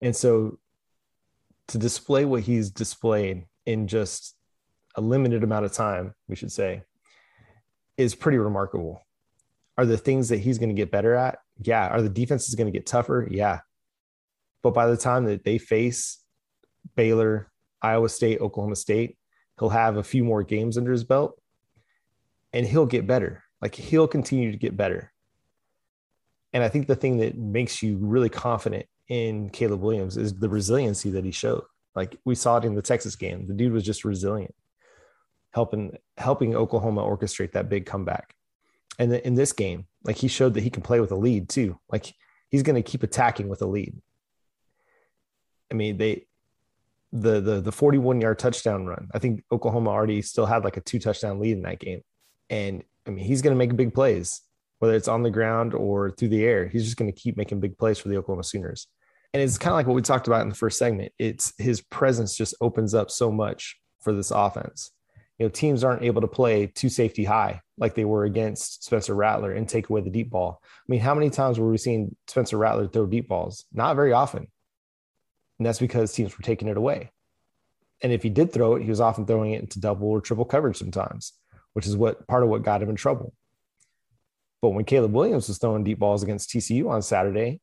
And 0.00 0.14
so 0.14 0.58
to 1.68 1.78
display 1.78 2.24
what 2.24 2.42
he's 2.42 2.70
displayed 2.70 3.44
in 3.64 3.88
just 3.88 4.36
a 4.94 5.00
limited 5.00 5.42
amount 5.42 5.64
of 5.64 5.72
time, 5.72 6.14
we 6.28 6.36
should 6.36 6.52
say, 6.52 6.82
is 7.96 8.14
pretty 8.14 8.38
remarkable. 8.38 9.04
Are 9.78 9.86
the 9.86 9.98
things 9.98 10.30
that 10.30 10.38
he's 10.38 10.58
going 10.58 10.70
to 10.70 10.74
get 10.74 10.90
better 10.90 11.14
at? 11.14 11.38
Yeah. 11.60 11.88
Are 11.88 12.02
the 12.02 12.08
defenses 12.08 12.54
going 12.54 12.66
to 12.66 12.76
get 12.76 12.86
tougher? 12.86 13.28
Yeah. 13.30 13.60
But 14.66 14.74
by 14.74 14.88
the 14.88 14.96
time 14.96 15.26
that 15.26 15.44
they 15.44 15.58
face 15.58 16.18
Baylor, 16.96 17.52
Iowa 17.80 18.08
State, 18.08 18.40
Oklahoma 18.40 18.74
State, 18.74 19.16
he'll 19.60 19.68
have 19.68 19.96
a 19.96 20.02
few 20.02 20.24
more 20.24 20.42
games 20.42 20.76
under 20.76 20.90
his 20.90 21.04
belt 21.04 21.40
and 22.52 22.66
he'll 22.66 22.84
get 22.84 23.06
better. 23.06 23.44
Like 23.62 23.76
he'll 23.76 24.08
continue 24.08 24.50
to 24.50 24.58
get 24.58 24.76
better. 24.76 25.12
And 26.52 26.64
I 26.64 26.68
think 26.68 26.88
the 26.88 26.96
thing 26.96 27.18
that 27.18 27.38
makes 27.38 27.80
you 27.80 27.96
really 27.98 28.28
confident 28.28 28.86
in 29.06 29.50
Caleb 29.50 29.82
Williams 29.82 30.16
is 30.16 30.34
the 30.34 30.48
resiliency 30.48 31.10
that 31.10 31.24
he 31.24 31.30
showed. 31.30 31.62
Like 31.94 32.16
we 32.24 32.34
saw 32.34 32.56
it 32.56 32.64
in 32.64 32.74
the 32.74 32.82
Texas 32.82 33.14
game. 33.14 33.46
The 33.46 33.54
dude 33.54 33.72
was 33.72 33.84
just 33.84 34.04
resilient, 34.04 34.52
helping 35.52 35.96
helping 36.16 36.56
Oklahoma 36.56 37.02
orchestrate 37.02 37.52
that 37.52 37.68
big 37.68 37.86
comeback. 37.86 38.34
And 38.98 39.14
in 39.14 39.36
this 39.36 39.52
game, 39.52 39.86
like 40.02 40.16
he 40.16 40.26
showed 40.26 40.54
that 40.54 40.64
he 40.64 40.70
can 40.70 40.82
play 40.82 40.98
with 40.98 41.12
a 41.12 41.16
lead 41.16 41.48
too. 41.48 41.78
Like 41.88 42.12
he's 42.48 42.64
going 42.64 42.82
to 42.82 42.90
keep 42.90 43.04
attacking 43.04 43.46
with 43.46 43.62
a 43.62 43.66
lead. 43.66 43.94
I 45.70 45.74
mean, 45.74 45.96
they 45.96 46.26
the 47.12 47.40
the 47.40 47.60
the 47.60 47.72
41 47.72 48.20
yard 48.20 48.38
touchdown 48.38 48.86
run. 48.86 49.08
I 49.14 49.18
think 49.18 49.42
Oklahoma 49.50 49.90
already 49.90 50.22
still 50.22 50.46
had 50.46 50.64
like 50.64 50.76
a 50.76 50.80
two 50.80 50.98
touchdown 50.98 51.40
lead 51.40 51.56
in 51.56 51.62
that 51.62 51.78
game. 51.78 52.02
And 52.50 52.82
I 53.06 53.10
mean, 53.10 53.24
he's 53.24 53.42
going 53.42 53.54
to 53.54 53.58
make 53.58 53.76
big 53.76 53.94
plays, 53.94 54.42
whether 54.78 54.94
it's 54.94 55.08
on 55.08 55.22
the 55.22 55.30
ground 55.30 55.74
or 55.74 56.10
through 56.10 56.28
the 56.28 56.44
air. 56.44 56.68
He's 56.68 56.84
just 56.84 56.96
going 56.96 57.12
to 57.12 57.18
keep 57.18 57.36
making 57.36 57.60
big 57.60 57.78
plays 57.78 57.98
for 57.98 58.08
the 58.08 58.16
Oklahoma 58.16 58.44
Sooners. 58.44 58.86
And 59.32 59.42
it's 59.42 59.58
kind 59.58 59.72
of 59.72 59.76
like 59.76 59.86
what 59.86 59.94
we 59.94 60.02
talked 60.02 60.26
about 60.26 60.42
in 60.42 60.48
the 60.48 60.54
first 60.54 60.78
segment. 60.78 61.12
It's 61.18 61.52
his 61.58 61.80
presence 61.82 62.36
just 62.36 62.54
opens 62.60 62.94
up 62.94 63.10
so 63.10 63.30
much 63.30 63.76
for 64.00 64.12
this 64.12 64.30
offense. 64.30 64.92
You 65.38 65.44
know, 65.44 65.50
teams 65.50 65.84
aren't 65.84 66.02
able 66.02 66.22
to 66.22 66.28
play 66.28 66.66
two 66.68 66.88
safety 66.88 67.24
high 67.24 67.60
like 67.76 67.94
they 67.94 68.06
were 68.06 68.24
against 68.24 68.84
Spencer 68.84 69.14
Rattler 69.14 69.52
and 69.52 69.68
take 69.68 69.90
away 69.90 70.00
the 70.00 70.10
deep 70.10 70.30
ball. 70.30 70.62
I 70.64 70.86
mean, 70.88 71.00
how 71.00 71.14
many 71.14 71.28
times 71.28 71.58
were 71.58 71.70
we 71.70 71.76
seeing 71.76 72.16
Spencer 72.26 72.56
Rattler 72.56 72.88
throw 72.88 73.04
deep 73.04 73.28
balls? 73.28 73.66
Not 73.72 73.96
very 73.96 74.12
often. 74.12 74.46
And 75.58 75.66
that's 75.66 75.78
because 75.78 76.12
teams 76.12 76.36
were 76.36 76.42
taking 76.42 76.68
it 76.68 76.76
away. 76.76 77.10
And 78.02 78.12
if 78.12 78.22
he 78.22 78.28
did 78.28 78.52
throw 78.52 78.74
it, 78.74 78.82
he 78.82 78.90
was 78.90 79.00
often 79.00 79.26
throwing 79.26 79.52
it 79.52 79.62
into 79.62 79.80
double 79.80 80.08
or 80.08 80.20
triple 80.20 80.44
coverage 80.44 80.76
sometimes, 80.76 81.32
which 81.72 81.86
is 81.86 81.96
what 81.96 82.26
part 82.26 82.42
of 82.42 82.48
what 82.48 82.62
got 82.62 82.82
him 82.82 82.90
in 82.90 82.96
trouble. 82.96 83.32
But 84.60 84.70
when 84.70 84.84
Caleb 84.84 85.12
Williams 85.12 85.48
was 85.48 85.58
throwing 85.58 85.84
deep 85.84 85.98
balls 85.98 86.22
against 86.22 86.50
TCU 86.50 86.90
on 86.90 87.02
Saturday, 87.02 87.60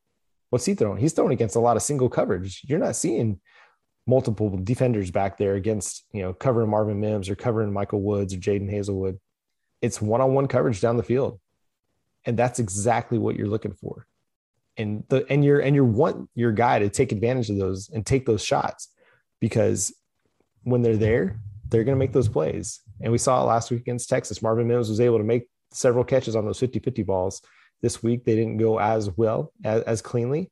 what's 0.49 0.65
he 0.65 0.73
throwing? 0.73 0.99
He's 0.99 1.13
throwing 1.13 1.33
against 1.33 1.55
a 1.55 1.59
lot 1.59 1.75
of 1.77 1.83
single 1.83 2.09
coverage. 2.09 2.61
You're 2.63 2.79
not 2.79 2.95
seeing 2.95 3.39
multiple 4.07 4.49
defenders 4.63 5.11
back 5.11 5.37
there 5.37 5.55
against, 5.55 6.03
you 6.11 6.21
know, 6.21 6.33
covering 6.33 6.69
Marvin 6.69 6.99
Mims 6.99 7.29
or 7.29 7.35
covering 7.35 7.71
Michael 7.71 8.01
Woods 8.01 8.33
or 8.33 8.37
Jadon 8.37 8.71
Haselwood. 8.71 9.19
It's 9.81 10.01
one 10.01 10.21
on 10.21 10.33
one 10.33 10.47
coverage 10.47 10.81
down 10.81 10.97
the 10.97 11.03
field. 11.03 11.39
And 12.25 12.37
that's 12.37 12.59
exactly 12.59 13.17
what 13.17 13.35
you're 13.35 13.47
looking 13.47 13.73
for 13.73 14.07
and 14.77 15.03
the 15.09 15.25
and 15.29 15.43
you're 15.43 15.59
and 15.59 15.75
you 15.75 15.85
want 15.85 16.29
your 16.35 16.51
guy 16.51 16.79
to 16.79 16.89
take 16.89 17.11
advantage 17.11 17.49
of 17.49 17.57
those 17.57 17.89
and 17.89 18.05
take 18.05 18.25
those 18.25 18.43
shots 18.43 18.89
because 19.39 19.93
when 20.63 20.81
they're 20.81 20.97
there, 20.97 21.39
they're 21.69 21.83
going 21.83 21.95
to 21.95 21.99
make 21.99 22.13
those 22.13 22.29
plays. 22.29 22.81
And 23.01 23.11
we 23.11 23.17
saw 23.17 23.41
it 23.41 23.47
last 23.47 23.69
week 23.71 23.81
against 23.81 24.09
Texas. 24.09 24.41
Marvin 24.41 24.67
Mims 24.67 24.89
was 24.89 25.01
able 25.01 25.17
to 25.17 25.23
make 25.23 25.49
several 25.73 26.05
catches 26.05 26.35
on 26.35 26.45
those 26.45 26.59
50-50 26.59 27.05
balls. 27.05 27.41
This 27.81 28.01
week 28.01 28.23
they 28.23 28.35
didn't 28.35 28.57
go 28.57 28.79
as 28.79 29.09
well 29.17 29.51
as, 29.65 29.81
as 29.83 30.01
cleanly, 30.01 30.51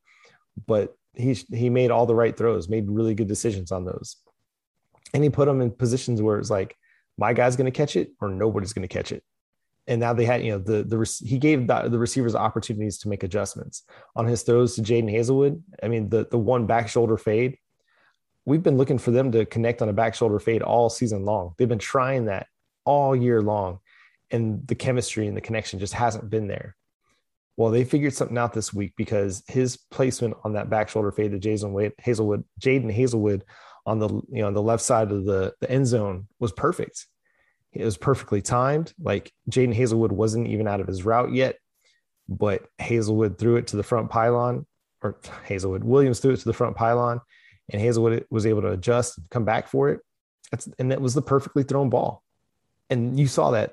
but 0.68 0.94
he 1.14 1.34
he 1.34 1.70
made 1.70 1.92
all 1.92 2.06
the 2.06 2.16
right 2.16 2.36
throws, 2.36 2.70
made 2.70 2.90
really 2.90 3.16
good 3.16 3.28
decisions 3.28 3.72
on 3.72 3.86
those. 3.86 4.18
And 5.14 5.24
he 5.24 5.30
put 5.30 5.46
them 5.46 5.62
in 5.62 5.72
positions 5.72 6.22
where 6.22 6.40
it's 6.40 6.50
like 6.50 6.76
my 7.18 7.34
guy's 7.34 7.56
going 7.56 7.72
to 7.72 7.78
catch 7.78 7.96
it 7.96 8.12
or 8.22 8.30
nobody's 8.30 8.74
going 8.74 8.88
to 8.88 8.94
catch 8.94 9.12
it 9.12 9.24
and 9.88 10.00
now 10.00 10.14
they 10.14 10.26
had 10.26 10.44
you 10.44 10.52
know 10.52 10.60
the 10.60 10.84
the 10.84 11.20
he 11.26 11.38
gave 11.38 11.68
the, 11.68 11.90
the 11.90 12.00
receivers 12.00 12.36
opportunities 12.36 12.98
to 13.00 13.10
make 13.10 13.24
adjustments 13.24 13.84
on 14.16 14.26
his 14.26 14.44
throws 14.44 14.76
to 14.76 14.82
Jadon 14.82 15.12
Haselwood. 15.12 15.62
I 15.82 15.88
mean 15.88 16.10
the 16.10 16.28
the 16.30 16.38
one 16.38 16.66
back 16.66 16.88
shoulder 16.88 17.18
fade. 17.18 17.58
We've 18.46 18.64
been 18.64 18.78
looking 18.78 18.98
for 18.98 19.12
them 19.12 19.32
to 19.34 19.46
connect 19.46 19.82
on 19.82 19.90
a 19.90 19.94
back 19.94 20.16
shoulder 20.16 20.40
fade 20.40 20.62
all 20.62 20.90
season 20.90 21.26
long. 21.26 21.54
They've 21.58 21.68
been 21.68 21.80
trying 21.80 22.26
that 22.26 22.48
all 22.86 23.16
year 23.16 23.42
long, 23.42 23.80
and 24.30 24.68
the 24.68 24.76
chemistry 24.76 25.28
and 25.28 25.38
the 25.38 25.42
connection 25.42 25.80
just 25.80 25.94
hasn't 25.94 26.30
been 26.30 26.48
there. 26.48 26.76
Well, 27.58 27.70
they 27.70 27.84
figured 27.84 28.14
something 28.14 28.38
out 28.38 28.54
this 28.54 28.74
week 28.74 28.94
because 28.96 29.44
his 29.48 29.78
placement 29.78 30.36
on 30.44 30.54
that 30.54 30.70
back 30.70 30.90
shoulder 30.90 31.12
fade 31.12 31.32
to 31.32 31.40
Jason 31.40 31.92
Hazelwood, 32.00 32.44
Jadon 32.60 32.96
Haselwood, 32.96 33.42
on 33.86 34.00
the 34.00 34.10
you 34.10 34.42
know 34.42 34.48
on 34.48 34.54
the 34.54 34.62
left 34.62 34.84
side 34.84 35.12
of 35.12 35.26
the 35.26 35.54
the 35.60 35.70
end 35.70 35.88
zone 35.88 36.28
was 36.40 36.52
perfect. 36.52 37.08
It 37.74 37.86
was 37.86 37.98
perfectly 37.98 38.42
timed. 38.42 38.94
Like 39.02 39.32
Jadon 39.50 39.76
Haselwood 39.76 40.12
wasn't 40.12 40.48
even 40.48 40.68
out 40.68 40.82
of 40.82 40.88
his 40.88 41.06
route 41.06 41.34
yet, 41.34 41.58
but 42.28 42.68
Haselwood 42.80 43.38
threw 43.38 43.56
it 43.58 43.68
to 43.68 43.78
the 43.78 43.84
front 43.84 44.10
pylon, 44.10 44.66
or 45.02 45.18
Haselwood 45.48 45.84
Williams 45.84 46.20
threw 46.20 46.34
it 46.34 46.38
to 46.38 46.46
the 46.46 46.54
front 46.54 46.76
pylon, 46.76 47.22
and 47.70 47.82
Haselwood 47.82 48.26
was 48.30 48.46
able 48.46 48.62
to 48.62 48.72
adjust, 48.72 49.20
come 49.30 49.46
back 49.46 49.68
for 49.68 49.90
it. 49.90 50.02
That's, 50.52 50.68
and 50.80 50.92
that 50.92 51.02
was 51.02 51.14
the 51.14 51.22
perfectly 51.22 51.64
thrown 51.64 51.90
ball. 51.90 52.24
And 52.90 53.18
you 53.18 53.28
saw 53.28 53.52
that 53.52 53.72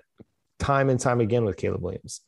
time 0.60 0.90
and 0.90 1.00
time 1.00 1.20
again 1.20 1.44
with 1.44 1.56
Caleb 1.56 1.82
Williams, 1.82 2.20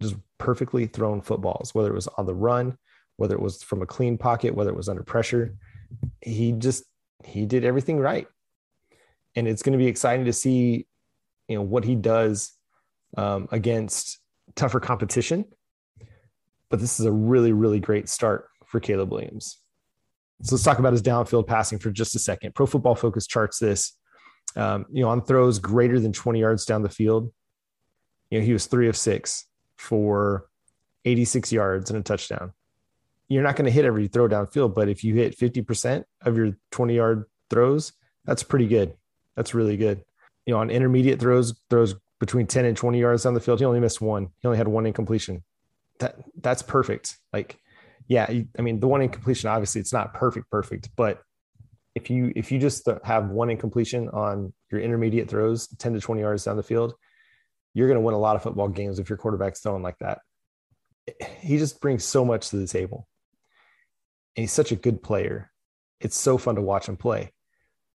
just 0.00 0.16
perfectly 0.38 0.86
thrown 0.86 1.20
footballs, 1.20 1.74
whether 1.74 1.90
it 1.90 1.94
was 1.94 2.08
on 2.08 2.24
the 2.24 2.34
run, 2.34 2.78
whether 3.16 3.34
it 3.34 3.42
was 3.42 3.62
from 3.62 3.82
a 3.82 3.86
clean 3.86 4.16
pocket, 4.16 4.54
whether 4.54 4.70
it 4.70 4.76
was 4.76 4.88
under 4.88 5.02
pressure. 5.02 5.54
He 6.22 6.52
just 6.52 6.84
he 7.24 7.46
did 7.46 7.64
everything 7.64 7.98
right. 7.98 8.26
And 9.36 9.46
it's 9.46 9.62
going 9.62 9.72
to 9.72 9.82
be 9.82 9.86
exciting 9.86 10.24
to 10.24 10.32
see, 10.32 10.86
you 11.48 11.56
know, 11.56 11.62
what 11.62 11.84
he 11.84 11.94
does 11.94 12.52
um, 13.16 13.48
against 13.50 14.18
tougher 14.54 14.80
competition. 14.80 15.44
But 16.70 16.80
this 16.80 17.00
is 17.00 17.06
a 17.06 17.12
really, 17.12 17.52
really 17.52 17.80
great 17.80 18.08
start 18.08 18.48
for 18.66 18.78
Caleb 18.78 19.10
Williams. 19.10 19.58
So 20.42 20.54
let's 20.54 20.64
talk 20.64 20.78
about 20.78 20.92
his 20.92 21.02
downfield 21.02 21.46
passing 21.46 21.78
for 21.78 21.90
just 21.90 22.14
a 22.14 22.18
second. 22.18 22.54
Pro 22.54 22.66
Football 22.66 22.94
Focus 22.94 23.26
charts 23.26 23.58
this. 23.58 23.94
Um, 24.56 24.86
you 24.90 25.02
know, 25.02 25.10
on 25.10 25.22
throws 25.24 25.58
greater 25.58 25.98
than 25.98 26.12
20 26.12 26.40
yards 26.40 26.64
down 26.64 26.82
the 26.82 26.88
field, 26.88 27.32
you 28.30 28.38
know, 28.38 28.44
he 28.44 28.52
was 28.52 28.66
three 28.66 28.88
of 28.88 28.96
six 28.96 29.46
for 29.76 30.46
86 31.04 31.52
yards 31.52 31.90
and 31.90 31.98
a 31.98 32.02
touchdown. 32.02 32.52
You're 33.28 33.42
not 33.42 33.56
going 33.56 33.66
to 33.66 33.70
hit 33.70 33.84
every 33.84 34.08
throw 34.08 34.28
downfield, 34.28 34.74
but 34.74 34.88
if 34.88 35.04
you 35.04 35.14
hit 35.14 35.38
50% 35.38 36.04
of 36.22 36.36
your 36.36 36.56
20 36.70 36.94
yard 36.94 37.24
throws, 37.50 37.92
that's 38.24 38.42
pretty 38.42 38.66
good. 38.66 38.94
That's 39.36 39.54
really 39.54 39.76
good. 39.76 40.02
You 40.48 40.54
know, 40.54 40.60
on 40.60 40.70
intermediate 40.70 41.20
throws, 41.20 41.60
throws 41.68 41.94
between 42.20 42.46
10 42.46 42.64
and 42.64 42.74
20 42.74 42.98
yards 42.98 43.24
down 43.24 43.34
the 43.34 43.40
field, 43.40 43.58
he 43.58 43.66
only 43.66 43.80
missed 43.80 44.00
one. 44.00 44.28
He 44.40 44.48
only 44.48 44.56
had 44.56 44.66
one 44.66 44.86
incompletion. 44.86 45.44
That 46.00 46.16
that's 46.40 46.62
perfect. 46.62 47.18
Like 47.32 47.60
yeah, 48.08 48.26
I 48.58 48.62
mean, 48.62 48.80
the 48.80 48.88
one 48.88 49.02
incompletion, 49.02 49.50
obviously 49.50 49.82
it's 49.82 49.92
not 49.92 50.14
perfect, 50.14 50.50
perfect, 50.50 50.88
but 50.96 51.22
if 51.94 52.08
you, 52.08 52.32
if 52.34 52.50
you 52.50 52.58
just 52.58 52.88
have 53.04 53.28
one 53.28 53.50
incompletion 53.50 54.08
on 54.08 54.52
your 54.70 54.80
intermediate 54.80 55.28
throws, 55.28 55.68
10 55.68 55.94
to 55.94 56.00
20 56.00 56.22
yards 56.22 56.44
down 56.44 56.56
the 56.56 56.62
field, 56.62 56.94
you're 57.74 57.86
going 57.86 57.98
to 57.98 58.04
win 58.04 58.14
a 58.14 58.18
lot 58.18 58.34
of 58.34 58.42
football 58.42 58.68
games 58.68 58.98
if 58.98 59.10
your 59.10 59.18
quarterback's 59.18 59.60
throwing 59.60 59.82
like 59.82 59.98
that. 59.98 60.20
He 61.40 61.58
just 61.58 61.80
brings 61.80 62.04
so 62.04 62.24
much 62.24 62.48
to 62.50 62.56
the 62.56 62.66
table. 62.66 63.06
And 64.36 64.42
he's 64.42 64.52
such 64.52 64.72
a 64.72 64.76
good 64.76 65.02
player. 65.02 65.50
It's 66.00 66.16
so 66.16 66.38
fun 66.38 66.54
to 66.54 66.62
watch 66.62 66.88
him 66.88 66.96
play 66.96 67.32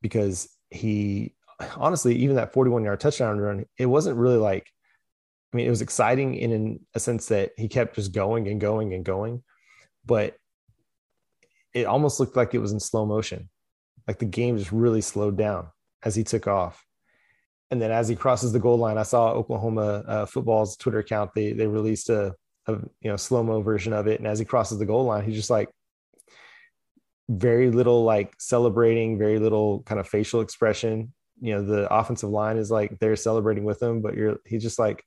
because 0.02 0.50
he 0.72 1.36
honestly, 1.78 2.16
even 2.16 2.36
that 2.38 2.54
41 2.54 2.84
yard 2.84 3.00
touchdown 3.00 3.40
run, 3.40 3.66
it 3.78 3.86
wasn't 3.86 4.18
really 4.18 4.38
like, 4.38 4.68
I 5.54 5.58
mean, 5.58 5.68
it 5.68 5.72
was 5.72 5.82
exciting 5.82 6.36
in 6.36 6.80
a 6.94 7.00
sense 7.00 7.28
that 7.28 7.52
he 7.58 7.68
kept 7.68 7.96
just 7.96 8.14
going 8.14 8.48
and 8.48 8.62
going 8.62 8.94
and 8.94 9.04
going 9.04 9.44
but 10.10 10.36
it 11.74 11.86
almost 11.86 12.20
looked 12.20 12.36
like 12.36 12.56
it 12.56 12.60
was 12.60 12.72
in 12.72 12.80
slow 12.80 13.06
motion. 13.06 13.48
Like 14.08 14.18
the 14.18 14.26
game 14.26 14.58
just 14.58 14.72
really 14.72 15.02
slowed 15.02 15.38
down 15.38 15.68
as 16.04 16.16
he 16.16 16.24
took 16.24 16.48
off. 16.48 16.84
And 17.70 17.80
then 17.80 17.92
as 17.92 18.08
he 18.08 18.16
crosses 18.16 18.52
the 18.52 18.60
goal 18.60 18.78
line, 18.78 18.98
I 18.98 19.04
saw 19.04 19.32
Oklahoma 19.32 20.04
uh, 20.08 20.26
football's 20.26 20.76
Twitter 20.78 20.98
account. 20.98 21.32
They 21.36 21.52
they 21.54 21.68
released 21.68 22.10
a, 22.10 22.34
a 22.66 22.72
you 23.02 23.12
know 23.12 23.16
slow 23.16 23.44
mo 23.44 23.62
version 23.62 23.94
of 23.94 24.08
it, 24.08 24.20
and 24.20 24.28
as 24.28 24.40
he 24.40 24.46
crosses 24.46 24.80
the 24.80 24.88
goal 24.88 25.06
line, 25.06 25.24
he's 25.24 25.36
just 25.36 25.52
like 25.52 25.70
very 27.30 27.70
little 27.70 28.04
like 28.04 28.34
celebrating, 28.40 29.20
very 29.20 29.38
little 29.38 29.84
kind 29.84 30.00
of 30.00 30.08
facial 30.08 30.42
expression. 30.42 31.14
You 31.42 31.56
know, 31.56 31.66
the 31.66 31.94
offensive 31.94 32.30
line 32.30 32.58
is 32.58 32.70
like 32.70 33.00
they're 33.00 33.16
celebrating 33.16 33.64
with 33.64 33.82
him, 33.82 34.02
but 34.02 34.16
you're 34.16 34.38
he's 34.46 34.64
just 34.64 34.80
like, 34.80 35.04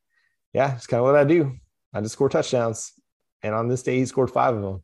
yeah, 0.52 0.74
it's 0.74 0.86
kind 0.86 1.00
of 1.00 1.06
what 1.06 1.16
I 1.16 1.24
do. 1.24 1.54
I 1.94 2.00
just 2.00 2.14
score 2.14 2.28
touchdowns, 2.28 2.92
and 3.42 3.54
on 3.54 3.68
this 3.68 3.82
day 3.82 3.98
he 3.98 4.06
scored 4.06 4.30
five 4.30 4.54
of 4.54 4.62
them. 4.62 4.82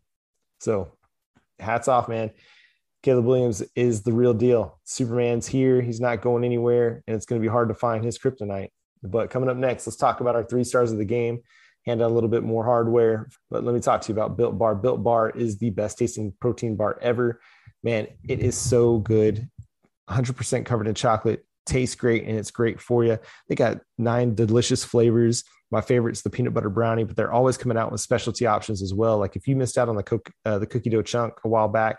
So 0.60 0.92
hats 1.58 1.88
off, 1.88 2.08
man. 2.08 2.30
Caleb 3.02 3.26
Williams 3.26 3.62
is 3.76 4.02
the 4.02 4.12
real 4.12 4.34
deal. 4.34 4.80
Superman's 4.84 5.46
here. 5.46 5.80
He's 5.80 6.00
not 6.00 6.20
going 6.20 6.44
anywhere, 6.44 7.02
and 7.06 7.16
it's 7.16 7.26
going 7.26 7.40
to 7.40 7.46
be 7.46 7.50
hard 7.50 7.68
to 7.68 7.74
find 7.74 8.04
his 8.04 8.18
kryptonite. 8.18 8.70
But 9.02 9.30
coming 9.30 9.48
up 9.48 9.56
next, 9.56 9.86
let's 9.86 9.96
talk 9.96 10.20
about 10.20 10.34
our 10.34 10.42
three 10.42 10.64
stars 10.64 10.90
of 10.90 10.98
the 10.98 11.04
game, 11.04 11.40
hand 11.86 12.02
out 12.02 12.10
a 12.10 12.14
little 12.14 12.28
bit 12.28 12.42
more 12.42 12.64
hardware. 12.64 13.28
But 13.50 13.62
let 13.62 13.74
me 13.74 13.80
talk 13.80 14.00
to 14.02 14.08
you 14.08 14.14
about 14.14 14.36
Built 14.36 14.58
Bar. 14.58 14.74
Built 14.74 15.02
Bar 15.04 15.30
is 15.30 15.58
the 15.58 15.70
best 15.70 15.98
tasting 15.98 16.32
protein 16.40 16.74
bar 16.74 16.98
ever. 17.00 17.40
Man, 17.84 18.08
it 18.28 18.40
is 18.40 18.56
so 18.56 18.98
good. 18.98 19.48
100% 20.08 20.64
covered 20.64 20.88
in 20.88 20.94
chocolate, 20.94 21.44
tastes 21.66 21.94
great, 21.94 22.24
and 22.24 22.38
it's 22.38 22.50
great 22.50 22.80
for 22.80 23.04
you. 23.04 23.18
They 23.48 23.54
got 23.54 23.80
nine 23.98 24.34
delicious 24.34 24.84
flavors 24.84 25.44
my 25.70 25.80
favorite 25.80 26.12
is 26.12 26.22
the 26.22 26.30
peanut 26.30 26.54
butter 26.54 26.70
brownie, 26.70 27.04
but 27.04 27.16
they're 27.16 27.32
always 27.32 27.58
coming 27.58 27.76
out 27.76 27.92
with 27.92 28.00
specialty 28.00 28.46
options 28.46 28.82
as 28.82 28.94
well. 28.94 29.18
Like 29.18 29.36
if 29.36 29.46
you 29.46 29.54
missed 29.54 29.76
out 29.76 29.88
on 29.88 29.96
the 29.96 30.02
cook, 30.02 30.30
uh, 30.44 30.58
the 30.58 30.66
cookie 30.66 30.90
dough 30.90 31.02
chunk 31.02 31.34
a 31.44 31.48
while 31.48 31.68
back, 31.68 31.98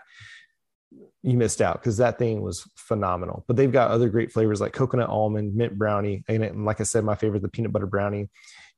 you 1.22 1.36
missed 1.36 1.60
out 1.60 1.80
because 1.80 1.98
that 1.98 2.18
thing 2.18 2.42
was 2.42 2.68
phenomenal. 2.76 3.44
But 3.46 3.56
they've 3.56 3.70
got 3.70 3.90
other 3.90 4.08
great 4.08 4.32
flavors 4.32 4.60
like 4.60 4.72
coconut 4.72 5.08
almond, 5.08 5.54
mint 5.54 5.78
brownie, 5.78 6.24
and 6.28 6.64
like 6.64 6.80
I 6.80 6.84
said, 6.84 7.04
my 7.04 7.14
favorite, 7.14 7.38
is 7.38 7.42
the 7.42 7.48
peanut 7.48 7.72
butter 7.72 7.86
brownie. 7.86 8.28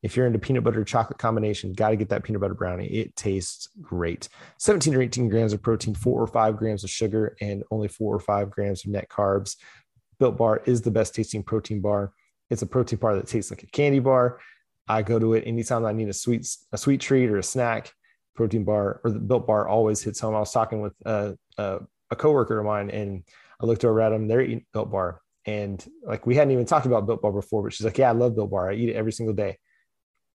If 0.03 0.17
you're 0.17 0.27
into 0.27 0.38
peanut 0.38 0.65
butter 0.65 0.85
chocolate 0.85 1.19
combination, 1.19 1.73
got 1.73 1.91
to 1.91 1.97
get 1.97 2.09
that 2.09 2.25
peanut 2.25 2.41
butter 2.41 2.55
brownie. 2.55 2.87
It 2.87 3.15
tastes 3.15 3.69
great. 3.81 4.29
17 4.59 4.95
or 4.95 5.03
18 5.03 5.29
grams 5.29 5.53
of 5.53 5.62
protein, 5.62 5.95
four 5.95 6.21
or 6.21 6.27
five 6.27 6.57
grams 6.57 6.83
of 6.83 6.91
sugar, 6.91 7.37
and 7.41 7.62
only 7.71 7.87
four 7.87 8.15
or 8.15 8.21
five 8.21 8.51
grams 8.51 8.85
of 8.85 8.91
net 8.91 9.09
carbs. 9.09 9.57
Built 10.19 10.37
Bar 10.37 10.62
is 10.67 10.83
the 10.83 10.91
best 10.91 11.15
tasting 11.15 11.43
protein 11.43 11.81
bar. 11.81 12.12
It's 12.51 12.62
a 12.62 12.67
protein 12.67 12.99
bar 12.99 13.15
that 13.15 13.29
tastes 13.29 13.51
like 13.51 13.62
a 13.62 13.67
candy 13.67 14.01
bar. 14.01 14.41
I 14.88 15.03
go 15.03 15.19
to 15.19 15.35
it 15.35 15.45
anytime 15.47 15.85
I 15.85 15.93
need 15.93 16.09
a 16.09 16.12
sweet 16.12 16.47
a 16.73 16.79
sweet 16.79 17.01
treat 17.01 17.31
or 17.31 17.38
a 17.38 17.43
snack. 17.43 17.93
Protein 18.35 18.65
bar 18.65 19.01
or 19.05 19.11
the 19.11 19.19
Built 19.19 19.47
Bar 19.47 19.69
always 19.69 20.03
hits 20.03 20.19
home. 20.19 20.35
I 20.35 20.38
was 20.38 20.53
talking 20.53 20.81
with 20.81 20.95
a, 21.05 21.37
a, 21.59 21.81
a 22.11 22.17
coworker 22.17 22.59
of 22.59 22.67
mine, 22.67 22.91
and 22.91 23.25
I 23.61 23.67
looked 23.67 23.85
over 23.85 24.01
at 24.01 24.09
them. 24.09 24.27
They're 24.27 24.41
eating 24.41 24.65
Built 24.73 24.91
Bar, 24.91 25.21
and 25.45 25.85
like 26.05 26.27
we 26.27 26.35
hadn't 26.35 26.53
even 26.53 26.67
talked 26.67 26.87
about 26.87 27.07
Built 27.07 27.21
Bar 27.21 27.33
before, 27.33 27.62
but 27.62 27.73
she's 27.73 27.85
like, 27.85 27.99
"Yeah, 27.99 28.09
I 28.09 28.12
love 28.12 28.35
Built 28.35 28.51
Bar. 28.51 28.71
I 28.71 28.75
eat 28.75 28.88
it 28.88 28.97
every 28.97 29.12
single 29.12 29.35
day." 29.35 29.59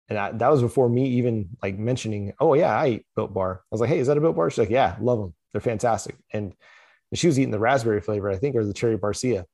And 0.09 0.17
I, 0.17 0.31
that 0.31 0.49
was 0.49 0.61
before 0.61 0.87
me 0.89 1.07
even 1.09 1.49
like 1.61 1.77
mentioning, 1.77 2.33
"Oh 2.39 2.53
yeah, 2.53 2.73
I 2.75 2.87
eat 2.87 3.05
Built 3.15 3.33
Bar." 3.33 3.61
I 3.63 3.67
was 3.71 3.81
like, 3.81 3.89
"Hey, 3.89 3.99
is 3.99 4.07
that 4.07 4.17
a 4.17 4.21
Built 4.21 4.35
Bar?" 4.35 4.49
She's 4.49 4.59
like, 4.59 4.69
"Yeah, 4.69 4.95
love 5.01 5.19
them. 5.19 5.33
They're 5.51 5.61
fantastic." 5.61 6.15
And 6.31 6.53
she 7.13 7.27
was 7.27 7.37
eating 7.39 7.51
the 7.51 7.59
raspberry 7.59 8.01
flavor, 8.01 8.29
I 8.29 8.37
think, 8.37 8.55
or 8.55 8.65
the 8.65 8.73
cherry 8.73 8.97
barcia. 8.97 9.45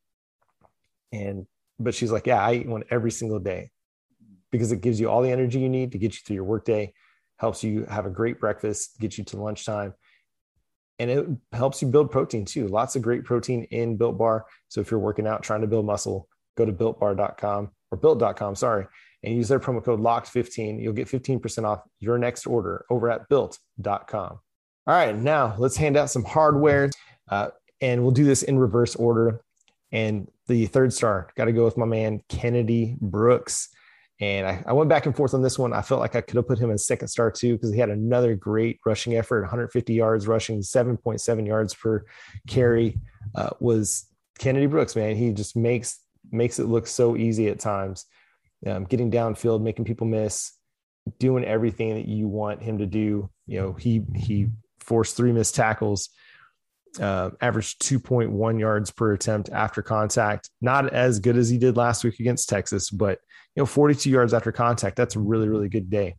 And 1.11 1.47
but 1.79 1.95
she's 1.95 2.11
like, 2.11 2.27
"Yeah, 2.27 2.43
I 2.43 2.53
eat 2.53 2.67
one 2.67 2.83
every 2.89 3.11
single 3.11 3.39
day." 3.39 3.71
because 4.53 4.71
it 4.71 4.81
gives 4.81 4.99
you 4.99 5.09
all 5.09 5.23
the 5.23 5.31
energy 5.31 5.59
you 5.59 5.67
need 5.67 5.91
to 5.91 5.97
get 5.97 6.13
you 6.13 6.19
through 6.23 6.35
your 6.35 6.43
workday, 6.43 6.93
helps 7.37 7.63
you 7.63 7.85
have 7.85 8.05
a 8.05 8.09
great 8.09 8.39
breakfast, 8.39 8.99
get 8.99 9.17
you 9.17 9.23
to 9.23 9.41
lunchtime. 9.41 9.95
And 10.99 11.09
it 11.09 11.27
helps 11.51 11.81
you 11.81 11.87
build 11.87 12.11
protein 12.11 12.45
too. 12.45 12.67
Lots 12.67 12.95
of 12.95 13.01
great 13.01 13.25
protein 13.25 13.63
in 13.71 13.97
Built 13.97 14.15
Bar. 14.15 14.45
So 14.69 14.79
if 14.79 14.91
you're 14.91 14.99
working 14.99 15.25
out, 15.25 15.41
trying 15.41 15.61
to 15.61 15.67
build 15.67 15.87
muscle, 15.87 16.29
go 16.55 16.65
to 16.65 16.71
builtbar.com 16.71 17.71
or 17.89 17.97
built.com, 17.97 18.55
sorry, 18.55 18.85
and 19.23 19.35
use 19.35 19.47
their 19.47 19.59
promo 19.59 19.83
code 19.83 19.99
LOCKED15. 19.99 20.81
You'll 20.81 20.93
get 20.93 21.07
15% 21.07 21.63
off 21.63 21.83
your 21.99 22.17
next 22.17 22.45
order 22.45 22.85
over 22.89 23.09
at 23.09 23.29
built.com. 23.29 24.39
All 24.85 24.93
right, 24.93 25.15
now 25.15 25.55
let's 25.57 25.77
hand 25.77 25.95
out 25.95 26.09
some 26.09 26.25
hardware 26.25 26.89
uh, 27.29 27.49
and 27.81 28.01
we'll 28.01 28.11
do 28.11 28.25
this 28.25 28.43
in 28.43 28.59
reverse 28.59 28.95
order. 28.95 29.41
And 29.91 30.29
the 30.47 30.65
third 30.65 30.91
star, 30.91 31.29
got 31.35 31.45
to 31.45 31.51
go 31.51 31.63
with 31.63 31.77
my 31.77 31.85
man, 31.85 32.21
Kennedy 32.27 32.97
Brooks. 32.99 33.69
And 34.19 34.47
I, 34.47 34.63
I, 34.67 34.73
went 34.73 34.89
back 34.89 35.05
and 35.05 35.15
forth 35.15 35.33
on 35.33 35.41
this 35.41 35.57
one. 35.57 35.73
I 35.73 35.81
felt 35.81 35.99
like 35.99 36.15
I 36.15 36.21
could 36.21 36.35
have 36.35 36.47
put 36.47 36.59
him 36.59 36.69
in 36.69 36.77
second 36.77 37.07
star 37.07 37.31
too 37.31 37.53
because 37.53 37.71
he 37.71 37.79
had 37.79 37.89
another 37.89 38.35
great 38.35 38.79
rushing 38.85 39.15
effort 39.15 39.41
150 39.41 39.93
yards 39.93 40.27
rushing, 40.27 40.59
7.7 40.59 41.47
yards 41.47 41.73
per 41.73 42.05
carry. 42.47 42.99
Uh, 43.35 43.49
was 43.59 44.07
Kennedy 44.37 44.65
Brooks, 44.65 44.95
man. 44.95 45.15
He 45.15 45.31
just 45.31 45.55
makes 45.55 45.99
makes 46.31 46.59
it 46.59 46.67
look 46.67 46.87
so 46.87 47.15
easy 47.15 47.47
at 47.47 47.59
times. 47.59 48.05
Um, 48.65 48.85
getting 48.85 49.11
downfield, 49.11 49.61
making 49.61 49.85
people 49.85 50.07
miss, 50.07 50.53
doing 51.19 51.43
everything 51.43 51.95
that 51.95 52.07
you 52.07 52.27
want 52.27 52.61
him 52.61 52.77
to 52.77 52.85
do. 52.85 53.29
You 53.45 53.59
know, 53.59 53.73
he 53.73 54.03
he 54.15 54.47
forced 54.79 55.17
three 55.17 55.31
missed 55.31 55.55
tackles 55.55 56.09
uh, 56.99 57.31
averaged 57.41 57.81
2.1 57.81 58.59
yards 58.59 58.91
per 58.91 59.13
attempt 59.13 59.49
after 59.49 59.81
contact. 59.81 60.49
Not 60.61 60.93
as 60.93 61.19
good 61.19 61.37
as 61.37 61.49
he 61.49 61.57
did 61.57 61.77
last 61.77 62.03
week 62.03 62.19
against 62.19 62.49
Texas, 62.49 62.89
but 62.89 63.19
you 63.55 63.61
know, 63.61 63.65
42 63.65 64.09
yards 64.09 64.33
after 64.33 64.51
contact. 64.51 64.95
That's 64.95 65.15
a 65.15 65.19
really, 65.19 65.47
really 65.47 65.69
good 65.69 65.89
day. 65.89 66.15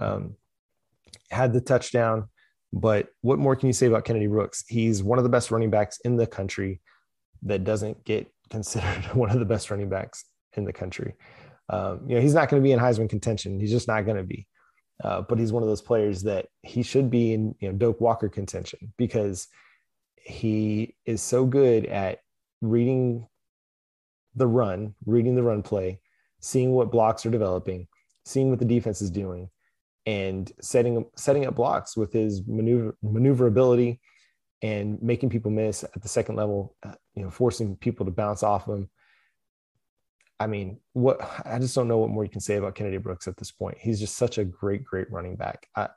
Um, 0.00 0.34
had 1.30 1.52
the 1.52 1.60
touchdown, 1.60 2.28
but 2.72 3.08
what 3.20 3.38
more 3.38 3.56
can 3.56 3.66
you 3.66 3.72
say 3.72 3.86
about 3.86 4.04
Kennedy 4.04 4.26
Brooks? 4.26 4.64
He's 4.66 5.02
one 5.02 5.18
of 5.18 5.24
the 5.24 5.30
best 5.30 5.50
running 5.50 5.70
backs 5.70 5.98
in 6.04 6.16
the 6.16 6.26
country 6.26 6.80
that 7.42 7.64
doesn't 7.64 8.04
get 8.04 8.30
considered 8.50 9.04
one 9.14 9.30
of 9.30 9.38
the 9.38 9.44
best 9.44 9.70
running 9.70 9.88
backs 9.88 10.24
in 10.54 10.64
the 10.64 10.72
country. 10.72 11.14
Um, 11.70 12.00
you 12.06 12.14
know, 12.14 12.20
he's 12.20 12.34
not 12.34 12.48
going 12.48 12.62
to 12.62 12.66
be 12.66 12.72
in 12.72 12.80
Heisman 12.80 13.10
contention. 13.10 13.60
He's 13.60 13.70
just 13.70 13.88
not 13.88 14.04
going 14.06 14.16
to 14.16 14.22
be. 14.22 14.46
Uh, 15.02 15.22
but 15.22 15.38
he's 15.38 15.52
one 15.52 15.62
of 15.62 15.68
those 15.68 15.82
players 15.82 16.22
that 16.22 16.46
he 16.62 16.82
should 16.82 17.10
be 17.10 17.32
in, 17.32 17.54
you 17.60 17.68
know, 17.68 17.74
Doak 17.76 18.00
Walker 18.00 18.28
contention 18.28 18.92
because– 18.96 19.48
he 20.28 20.94
is 21.06 21.22
so 21.22 21.46
good 21.46 21.86
at 21.86 22.20
reading 22.60 23.26
the 24.34 24.46
run, 24.46 24.94
reading 25.06 25.34
the 25.34 25.42
run 25.42 25.62
play, 25.62 26.00
seeing 26.40 26.72
what 26.72 26.92
blocks 26.92 27.24
are 27.24 27.30
developing, 27.30 27.88
seeing 28.24 28.50
what 28.50 28.58
the 28.58 28.64
defense 28.64 29.00
is 29.00 29.10
doing, 29.10 29.48
and 30.06 30.52
setting 30.60 31.04
setting 31.16 31.46
up 31.46 31.54
blocks 31.54 31.96
with 31.96 32.12
his 32.12 32.42
maneuver 32.46 32.94
maneuverability 33.02 34.00
and 34.62 35.00
making 35.02 35.30
people 35.30 35.50
miss 35.50 35.82
at 35.82 36.02
the 36.02 36.08
second 36.08 36.36
level, 36.36 36.76
uh, 36.82 36.92
you 37.14 37.22
know, 37.22 37.30
forcing 37.30 37.76
people 37.76 38.04
to 38.04 38.12
bounce 38.12 38.42
off 38.42 38.66
him. 38.66 38.90
I 40.40 40.46
mean, 40.46 40.78
what 40.92 41.20
I 41.44 41.58
just 41.58 41.74
don't 41.74 41.88
know 41.88 41.98
what 41.98 42.10
more 42.10 42.24
you 42.24 42.30
can 42.30 42.40
say 42.40 42.56
about 42.56 42.74
Kennedy 42.74 42.98
Brooks 42.98 43.26
at 43.26 43.36
this 43.36 43.50
point. 43.50 43.78
He's 43.78 43.98
just 43.98 44.16
such 44.16 44.38
a 44.38 44.44
great, 44.44 44.84
great 44.84 45.10
running 45.10 45.36
back. 45.36 45.66
I, 45.74 45.88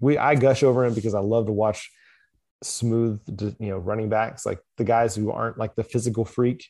we 0.00 0.16
I 0.16 0.34
gush 0.34 0.62
over 0.62 0.84
him 0.84 0.94
because 0.94 1.14
I 1.14 1.20
love 1.20 1.46
to 1.46 1.52
watch 1.52 1.90
smooth, 2.62 3.20
you 3.58 3.68
know, 3.68 3.78
running 3.78 4.08
backs 4.08 4.44
like 4.44 4.60
the 4.76 4.84
guys 4.84 5.14
who 5.14 5.30
aren't 5.30 5.58
like 5.58 5.74
the 5.74 5.84
physical 5.84 6.24
freak. 6.24 6.66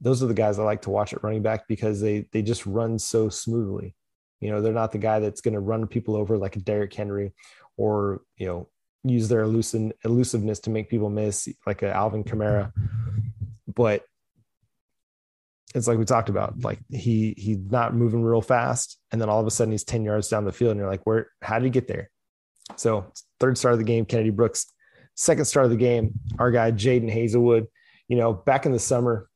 Those 0.00 0.22
are 0.22 0.26
the 0.26 0.34
guys 0.34 0.58
I 0.58 0.64
like 0.64 0.82
to 0.82 0.90
watch 0.90 1.12
at 1.12 1.22
running 1.22 1.42
back 1.42 1.68
because 1.68 2.00
they 2.00 2.26
they 2.32 2.42
just 2.42 2.66
run 2.66 2.98
so 2.98 3.28
smoothly. 3.28 3.94
You 4.40 4.50
know, 4.50 4.60
they're 4.60 4.72
not 4.72 4.90
the 4.90 4.98
guy 4.98 5.20
that's 5.20 5.40
going 5.40 5.54
to 5.54 5.60
run 5.60 5.86
people 5.86 6.16
over 6.16 6.36
like 6.36 6.56
a 6.56 6.60
Derrick 6.60 6.92
Henry 6.92 7.32
or, 7.76 8.22
you 8.36 8.46
know, 8.46 8.68
use 9.04 9.28
their 9.28 9.42
elusive, 9.42 9.92
elusiveness 10.04 10.58
to 10.60 10.70
make 10.70 10.90
people 10.90 11.10
miss 11.10 11.48
like 11.64 11.82
a 11.82 11.94
Alvin 11.94 12.24
Kamara. 12.24 12.72
But 13.72 14.04
it's 15.74 15.88
like 15.88 15.98
we 15.98 16.04
talked 16.04 16.28
about, 16.28 16.60
like 16.60 16.80
he 16.90 17.34
he's 17.36 17.58
not 17.58 17.94
moving 17.94 18.22
real 18.22 18.42
fast. 18.42 18.98
And 19.10 19.20
then 19.20 19.28
all 19.28 19.40
of 19.40 19.46
a 19.46 19.50
sudden 19.50 19.72
he's 19.72 19.84
10 19.84 20.04
yards 20.04 20.28
down 20.28 20.44
the 20.44 20.52
field. 20.52 20.72
And 20.72 20.80
you're 20.80 20.88
like, 20.88 21.06
where 21.06 21.30
how 21.40 21.58
did 21.58 21.64
he 21.64 21.70
get 21.70 21.88
there? 21.88 22.10
So 22.76 23.12
third 23.40 23.58
start 23.58 23.72
of 23.72 23.78
the 23.78 23.84
game, 23.84 24.04
Kennedy 24.04 24.30
Brooks. 24.30 24.66
Second 25.14 25.44
start 25.44 25.66
of 25.66 25.70
the 25.70 25.76
game, 25.76 26.12
our 26.38 26.50
guy 26.50 26.72
jadon 26.72 27.12
haselwood 27.12 27.66
You 28.08 28.16
know, 28.16 28.32
back 28.32 28.66
in 28.66 28.72
the 28.72 28.78
summer, 28.78 29.28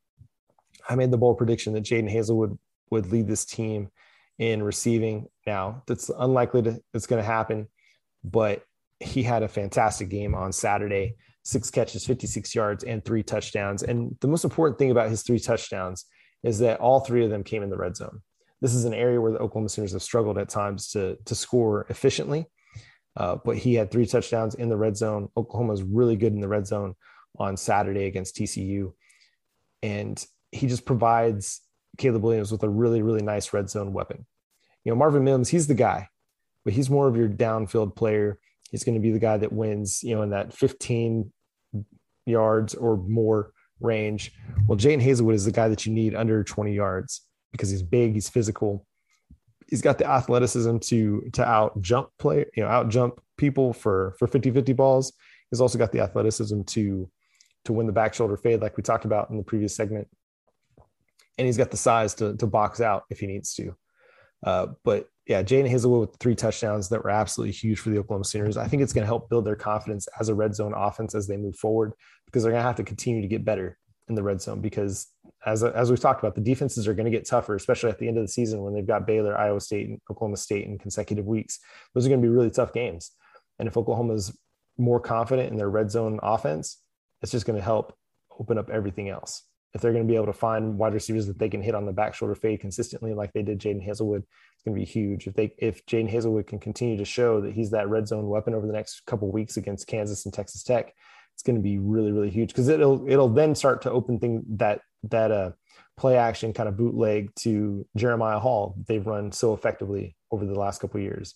I 0.89 0.95
made 0.95 1.11
the 1.11 1.19
bold 1.19 1.39
prediction 1.39 1.73
that 1.75 1.85
jadon 1.85 2.13
Haselwood 2.13 2.57
would 2.91 3.11
lead 3.11 3.27
this 3.27 3.45
team 3.45 3.91
in 4.39 4.63
receiving. 4.63 5.27
Now 5.47 5.83
that's 5.87 6.11
unlikely 6.17 6.63
to 6.63 6.81
it's 6.95 7.07
going 7.07 7.23
to 7.23 7.27
happen, 7.27 7.69
but 8.25 8.63
he 9.01 9.23
had 9.23 9.43
a 9.43 9.49
fantastic 9.49 10.09
game 10.09 10.35
on 10.35 10.53
Saturday. 10.53 11.17
Six 11.45 11.71
catches, 11.71 12.05
56 12.05 12.55
yards, 12.57 12.83
and 12.83 13.05
three 13.05 13.23
touchdowns. 13.23 13.85
And 13.85 14.17
the 14.21 14.27
most 14.27 14.43
important 14.43 14.79
thing 14.79 14.91
about 14.91 15.11
his 15.11 15.23
three 15.23 15.39
touchdowns 15.39 16.05
is 16.43 16.59
that 16.61 16.81
all 16.81 17.01
three 17.01 17.25
of 17.25 17.31
them 17.31 17.45
came 17.45 17.63
in 17.63 17.71
the 17.71 17.77
red 17.77 17.97
zone. 17.97 18.23
This 18.61 18.75
is 18.75 18.85
an 18.85 18.95
area 18.95 19.21
where 19.21 19.33
the 19.33 19.39
Oklahoma 19.39 19.69
Sooners 19.69 19.93
have 19.93 20.03
struggled 20.03 20.39
at 20.39 20.49
times 20.49 20.89
to, 20.93 21.17
to 21.25 21.35
score 21.35 21.87
efficiently. 21.89 22.47
Uh, 23.17 23.37
but 23.45 23.57
he 23.57 23.75
had 23.75 23.91
three 23.91 24.07
touchdowns 24.07 24.55
in 24.55 24.69
the 24.69 24.77
red 24.77 24.97
zone. 24.97 25.29
Oklahoma 25.37 25.73
is 25.73 25.83
really 25.83 26.17
good 26.17 26.33
in 26.33 26.41
the 26.41 26.49
red 26.49 26.67
zone 26.67 26.95
on 27.39 27.57
Saturday 27.57 28.05
against 28.05 28.37
TCU. 28.37 28.93
And 29.83 30.25
he 30.53 30.67
just 30.67 30.85
provides 30.85 31.63
Caleb 31.99 32.23
Williams 32.23 32.53
with 32.53 32.63
a 32.63 32.69
really, 32.69 33.03
really 33.03 33.23
nice 33.23 33.53
red 33.53 33.71
zone 33.71 33.93
weapon. 33.93 34.27
You 34.85 34.93
know, 34.93 34.97
Marvin 34.97 35.25
Mims, 35.25 35.49
he's 35.49 35.67
the 35.67 35.75
guy, 35.75 36.09
but 36.65 36.75
he's 36.75 36.91
more 36.91 37.09
of 37.09 37.17
your 37.17 37.29
downfield 37.29 37.97
player. 37.97 38.39
He's 38.71 38.85
going 38.85 38.95
to 38.95 39.01
be 39.01 39.13
the 39.13 39.19
guy 39.19 39.39
that 39.39 39.53
wins, 39.53 40.03
you 40.03 40.15
know, 40.15 40.23
in 40.23 40.31
that 40.31 40.53
15 40.53 41.33
yards 42.27 42.75
or 42.75 42.97
more 42.97 43.53
range. 43.81 44.33
Well, 44.67 44.79
Jadon 44.79 45.03
Haselwood 45.03 45.35
is 45.35 45.45
the 45.45 45.53
guy 45.53 45.69
that 45.69 45.87
you 45.87 45.93
need 45.93 46.15
under 46.15 46.43
20 46.43 46.73
yards 46.73 47.23
because 47.53 47.71
he's 47.71 47.83
big, 47.83 48.15
he's 48.15 48.29
physical, 48.29 48.87
he's 49.69 49.83
got 49.83 49.99
the 49.99 50.07
athleticism 50.07 50.79
to 50.79 51.29
to 51.33 51.45
out 51.45 51.81
jump 51.81 52.11
play, 52.19 52.47
you 52.57 52.63
know, 52.63 52.69
out 52.69 52.89
jump 52.89 53.21
people 53.37 53.73
for 53.73 54.15
for 54.19 54.27
50-50 54.27 54.75
balls. 54.77 55.13
He's 55.51 55.61
also 55.61 55.79
got 55.79 55.93
the 55.93 56.01
athleticism 56.01 56.63
to 56.63 57.11
to 57.65 57.73
win 57.73 57.87
the 57.87 57.93
back 57.93 58.15
shoulder 58.15 58.37
fade, 58.37 58.61
like 58.61 58.77
we 58.77 58.83
talked 58.83 59.05
about 59.05 59.31
in 59.31 59.37
the 59.37 59.43
previous 59.43 59.75
segment 59.75 60.09
and 61.39 61.47
he's 61.47 61.57
got 61.57 61.71
the 61.71 61.77
size 61.77 62.15
to, 62.15 62.37
to 62.37 62.47
box 62.47 62.81
out 62.81 63.05
if 63.11 63.21
he 63.21 63.27
needs 63.27 63.55
to. 63.55 63.77
Uh, 64.45 64.69
but 64.85 65.09
yeah, 65.27 65.43
Jadon 65.43 65.69
Haselwood 65.69 66.01
with 66.01 66.17
three 66.21 66.37
touchdowns 66.37 66.89
that 66.89 67.03
were 67.03 67.11
absolutely 67.11 67.53
huge 67.53 67.81
for 67.81 67.91
the 67.91 67.99
Oklahoma 67.99 68.25
Sooners. 68.25 68.57
I 68.57 68.69
think 68.69 68.83
it's 68.83 68.93
going 68.93 69.03
to 69.03 69.09
help 69.09 69.29
build 69.29 69.45
their 69.45 69.57
confidence 69.57 70.07
as 70.21 70.29
a 70.29 70.35
red 70.35 70.55
zone 70.55 70.73
offense 70.75 71.15
as 71.17 71.27
they 71.27 71.37
move 71.37 71.57
forward 71.57 71.95
because 72.27 72.43
they're 72.43 72.53
going 72.53 72.63
to 72.63 72.67
have 72.67 72.77
to 72.77 72.85
continue 72.85 73.23
to 73.23 73.29
get 73.29 73.45
better 73.45 73.77
in 74.09 74.15
the 74.15 74.23
red 74.23 74.41
zone 74.41 74.61
because 74.61 75.09
as, 75.45 75.65
as 75.65 75.91
we've 75.91 76.01
talked 76.01 76.23
about, 76.23 76.37
the 76.37 76.41
defenses 76.41 76.87
are 76.87 76.95
going 76.95 77.11
to 77.11 77.17
get 77.17 77.27
tougher, 77.27 77.57
especially 77.57 77.91
at 77.91 77.99
the 77.99 78.07
end 78.07 78.19
of 78.19 78.25
the 78.25 78.29
season 78.29 78.63
when 78.63 78.73
they've 78.73 78.87
got 78.87 79.07
Baylor, 79.07 79.37
Iowa 79.37 79.61
State, 79.61 79.89
and 79.89 80.01
Oklahoma 80.09 80.37
State 80.37 80.67
in 80.67 80.79
consecutive 80.79 81.27
weeks. 81.27 81.59
Those 81.93 82.07
are 82.07 82.09
going 82.09 82.23
to 82.23 82.27
be 82.27 82.33
really 82.33 82.51
tough 82.51 82.73
games. 82.73 83.11
And 83.59 83.67
if 83.67 83.77
Oklahoma's 83.77 84.37
more 84.79 85.01
confident 85.01 85.51
in 85.51 85.57
their 85.57 85.71
red 85.71 85.91
zone 85.91 86.21
offense, 86.23 86.81
it's 87.23 87.33
just 87.33 87.47
going 87.47 87.59
to 87.59 87.65
help 87.65 87.97
open 88.39 88.59
up 88.59 88.71
everything 88.71 89.09
else 89.09 89.43
if 89.77 89.83
they're 89.83 89.93
going 89.93 90.07
to 90.07 90.11
be 90.11 90.17
able 90.17 90.27
to 90.27 90.33
find 90.33 90.79
wide 90.79 90.95
receivers 90.95 91.27
that 91.27 91.39
they 91.39 91.51
can 91.51 91.61
hit 91.61 91.75
on 91.75 91.85
the 91.85 91.93
back 91.93 92.15
shoulder 92.15 92.35
fade 92.35 92.61
consistently, 92.61 93.13
like 93.13 93.31
they 93.35 93.43
did 93.43 93.59
Jadon 93.59 93.87
Haselwood, 93.87 94.23
it's 94.55 94.63
going 94.65 94.75
to 94.75 94.81
be 94.81 94.87
huge. 94.87 95.27
If 95.27 95.35
they 95.35 95.53
if 95.59 95.85
Jadon 95.85 96.11
Haselwood 96.11 96.47
can 96.47 96.59
continue 96.59 96.97
to 96.97 97.05
show 97.05 97.43
that 97.43 97.53
he's 97.53 97.71
that 97.73 97.91
red 97.91 98.09
zone 98.09 98.27
weapon 98.27 98.55
over 98.55 98.67
the 98.67 98.73
next 98.73 99.05
couple 99.05 99.31
weeks 99.31 99.59
against 99.59 99.87
Kansas 99.87 100.25
and 100.25 100.33
Texas 100.33 100.63
Tech, 100.63 100.95
it's 101.35 101.43
going 101.43 101.57
to 101.57 101.63
be 101.63 101.77
really 101.77 102.11
really 102.11 102.31
huge 102.31 102.49
because 102.49 102.69
it'll 102.69 103.07
it'll 103.07 103.29
then 103.29 103.55
start 103.55 103.83
to 103.83 103.91
open 103.91 104.19
thing 104.19 104.45
that 104.49 104.81
that 105.05 105.31
uh 105.31 105.51
play 105.99 106.17
action 106.17 106.55
kind 106.55 106.71
of 106.71 106.79
bootleg 106.79 107.35
to 107.35 107.87
Jeremiah 107.97 108.39
Hall 108.39 108.77
they've 108.89 109.07
run 109.07 109.31
so 109.31 109.53
effectively 109.53 110.17
over 110.31 110.47
the 110.47 110.59
last 110.59 110.81
couple 110.81 111.01
years. 111.01 111.35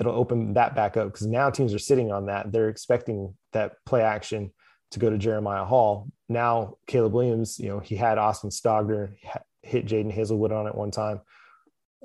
It'll 0.00 0.16
open 0.16 0.54
that 0.54 0.74
back 0.74 0.96
up 0.96 1.12
because 1.12 1.28
now 1.28 1.48
teams 1.50 1.72
are 1.72 1.78
sitting 1.78 2.10
on 2.10 2.26
that. 2.26 2.50
They're 2.50 2.68
expecting 2.68 3.34
that 3.52 3.74
play 3.86 4.02
action 4.02 4.50
to 4.94 5.00
go 5.00 5.10
to 5.10 5.18
Jeremiah 5.18 5.64
Hall. 5.64 6.08
Now 6.28 6.78
Caleb 6.86 7.12
Williams, 7.12 7.58
you 7.58 7.68
know, 7.68 7.80
he 7.80 7.96
had 7.96 8.18
Austin 8.18 8.50
Stogner 8.50 9.14
hit 9.62 9.86
Jadon 9.86 10.14
Haselwood 10.14 10.52
on 10.52 10.66
it 10.66 10.74
one 10.74 10.90
time, 10.90 11.20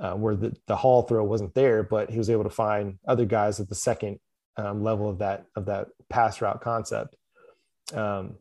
uh, 0.02 0.14
where 0.14 0.36
the, 0.36 0.56
the 0.68 0.76
Hall 0.76 1.04
throw 1.04 1.24
wasn't 1.24 1.54
there, 1.54 1.84
but 1.84 2.10
he 2.10 2.18
was 2.18 2.30
able 2.30 2.44
to 2.44 2.50
find 2.50 3.00
other 3.08 3.26
guys 3.26 3.60
at 3.60 3.70
the 3.70 3.76
second 3.76 4.20
um, 4.58 4.84
level 4.84 5.10
of 5.10 5.20
that 5.20 5.46
of 5.56 5.66
that 5.68 5.88
pass 6.10 6.42
route 6.42 6.62
concept. 6.62 7.16
Um, 7.94 8.36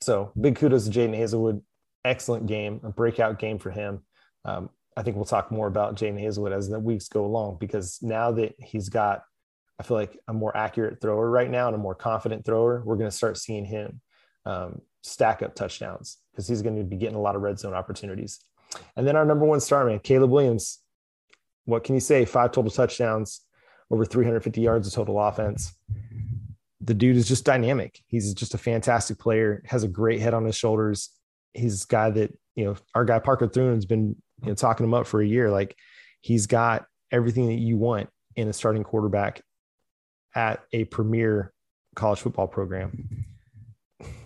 so 0.00 0.32
big 0.38 0.56
kudos 0.56 0.88
to 0.88 0.90
Jadon 0.90 1.16
Haselwood. 1.16 1.62
Excellent 2.04 2.46
game, 2.46 2.80
a 2.84 2.90
breakout 2.90 3.38
game 3.38 3.58
for 3.58 3.70
him. 3.70 4.00
Um, 4.44 4.70
I 4.96 5.02
think 5.02 5.16
we'll 5.16 5.26
talk 5.26 5.50
more 5.50 5.66
about 5.66 5.96
Jadon 5.96 6.20
Haselwood 6.20 6.56
as 6.56 6.68
the 6.68 6.80
weeks 6.80 7.08
go 7.08 7.24
along 7.24 7.58
because 7.60 7.98
now 8.02 8.32
that 8.32 8.54
he's 8.58 8.88
got 8.88 9.22
I 9.78 9.84
feel 9.84 9.96
like 9.96 10.18
a 10.26 10.32
more 10.32 10.56
accurate 10.56 11.00
thrower 11.00 11.30
right 11.30 11.50
now 11.50 11.66
and 11.66 11.74
a 11.74 11.78
more 11.78 11.94
confident 11.94 12.44
thrower, 12.44 12.82
we're 12.84 12.96
going 12.96 13.10
to 13.10 13.16
start 13.16 13.38
seeing 13.38 13.64
him 13.64 14.00
um, 14.44 14.80
stack 15.02 15.42
up 15.42 15.54
touchdowns 15.54 16.18
because 16.32 16.48
he's 16.48 16.62
going 16.62 16.76
to 16.76 16.84
be 16.84 16.96
getting 16.96 17.14
a 17.14 17.20
lot 17.20 17.36
of 17.36 17.42
red 17.42 17.58
zone 17.58 17.74
opportunities. 17.74 18.40
And 18.96 19.06
then 19.06 19.16
our 19.16 19.24
number 19.24 19.44
one 19.44 19.60
star 19.60 19.84
man, 19.84 20.00
Caleb 20.00 20.30
Williams. 20.30 20.80
What 21.64 21.84
can 21.84 21.94
you 21.94 22.00
say? 22.00 22.24
Five 22.24 22.52
total 22.52 22.70
touchdowns, 22.70 23.42
over 23.90 24.04
350 24.04 24.60
yards 24.60 24.88
of 24.88 24.94
total 24.94 25.20
offense. 25.20 25.74
The 26.80 26.94
dude 26.94 27.16
is 27.16 27.28
just 27.28 27.44
dynamic. 27.44 28.00
He's 28.06 28.32
just 28.32 28.54
a 28.54 28.58
fantastic 28.58 29.18
player, 29.18 29.62
has 29.66 29.84
a 29.84 29.88
great 29.88 30.20
head 30.20 30.32
on 30.32 30.46
his 30.46 30.56
shoulders. 30.56 31.10
He's 31.52 31.84
a 31.84 31.86
guy 31.86 32.10
that, 32.10 32.32
you 32.54 32.64
know, 32.64 32.76
our 32.94 33.04
guy 33.04 33.18
Parker 33.18 33.48
Thune 33.48 33.74
has 33.74 33.84
been 33.84 34.16
you 34.42 34.48
know, 34.48 34.54
talking 34.54 34.84
him 34.84 34.94
up 34.94 35.06
for 35.06 35.20
a 35.20 35.26
year. 35.26 35.50
Like 35.50 35.76
he's 36.22 36.46
got 36.46 36.86
everything 37.12 37.48
that 37.48 37.58
you 37.58 37.76
want 37.76 38.08
in 38.34 38.48
a 38.48 38.52
starting 38.52 38.84
quarterback 38.84 39.42
at 40.34 40.60
a 40.72 40.84
premier 40.84 41.52
college 41.94 42.20
football 42.20 42.46
program. 42.46 43.26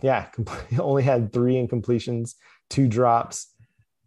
Yeah, 0.02 0.28
only 0.78 1.02
had 1.02 1.32
three 1.32 1.54
incompletions, 1.54 2.34
two 2.70 2.88
drops. 2.88 3.48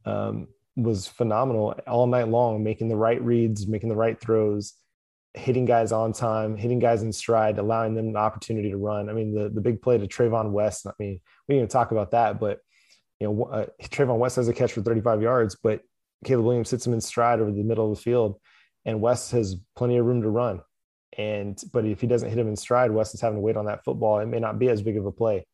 Um, 0.06 0.48
was 0.76 1.08
phenomenal 1.08 1.74
all 1.88 2.06
night 2.06 2.28
long, 2.28 2.64
making 2.64 2.90
the 2.90 2.96
right 2.98 3.22
reads, 3.22 3.68
making 3.68 3.90
the 3.90 3.96
right 3.96 4.20
throws, 4.20 4.74
hitting 5.34 5.66
guys 5.66 5.92
on 5.92 6.14
time, 6.14 6.58
hitting 6.58 6.80
guys 6.80 7.02
in 7.02 7.12
stride, 7.14 7.58
allowing 7.58 7.96
them 7.96 8.08
an 8.08 8.18
opportunity 8.18 8.70
to 8.72 8.78
run. 8.78 9.10
I 9.10 9.14
mean, 9.14 9.34
the 9.34 9.50
the 9.50 9.62
big 9.62 9.82
play 9.82 9.98
to 9.98 10.08
Trayvon 10.08 10.52
West. 10.52 10.86
I 10.86 10.92
mean, 11.00 11.20
we 11.48 11.56
didn't 11.56 11.64
even 11.64 11.70
talk 11.70 11.92
about 11.92 12.12
that, 12.12 12.40
but 12.40 12.60
you 13.20 13.28
know, 13.28 13.44
uh, 13.46 13.66
Trayvon 13.84 14.18
West 14.18 14.36
has 14.36 14.48
a 14.48 14.54
catch 14.54 14.74
for 14.74 14.82
35 14.82 15.22
yards, 15.22 15.56
but 15.62 15.82
Caleb 16.26 16.46
Williams 16.46 16.72
hits 16.72 16.86
him 16.86 16.94
in 16.94 17.02
stride 17.02 17.40
over 17.40 17.52
the 17.52 17.64
middle 17.64 17.90
of 17.90 17.98
the 17.98 18.02
field, 18.02 18.40
and 18.84 19.02
West 19.02 19.32
has 19.32 19.56
plenty 19.76 19.98
of 19.98 20.06
room 20.06 20.22
to 20.22 20.30
run. 20.30 20.62
And 21.18 21.62
but 21.72 21.86
if 21.86 22.02
he 22.02 22.08
doesn't 22.08 22.30
hit 22.30 22.38
him 22.38 22.48
in 22.48 22.56
stride, 22.56 22.92
West 22.92 23.14
is 23.14 23.22
having 23.22 23.38
to 23.38 23.42
wait 23.42 23.58
on 23.58 23.66
that 23.66 23.84
football. 23.84 24.20
It 24.20 24.26
may 24.26 24.40
not 24.40 24.60
be 24.60 24.70
as 24.70 24.82
big 24.82 24.98
of 24.98 25.06
a 25.06 25.12
play, 25.12 25.46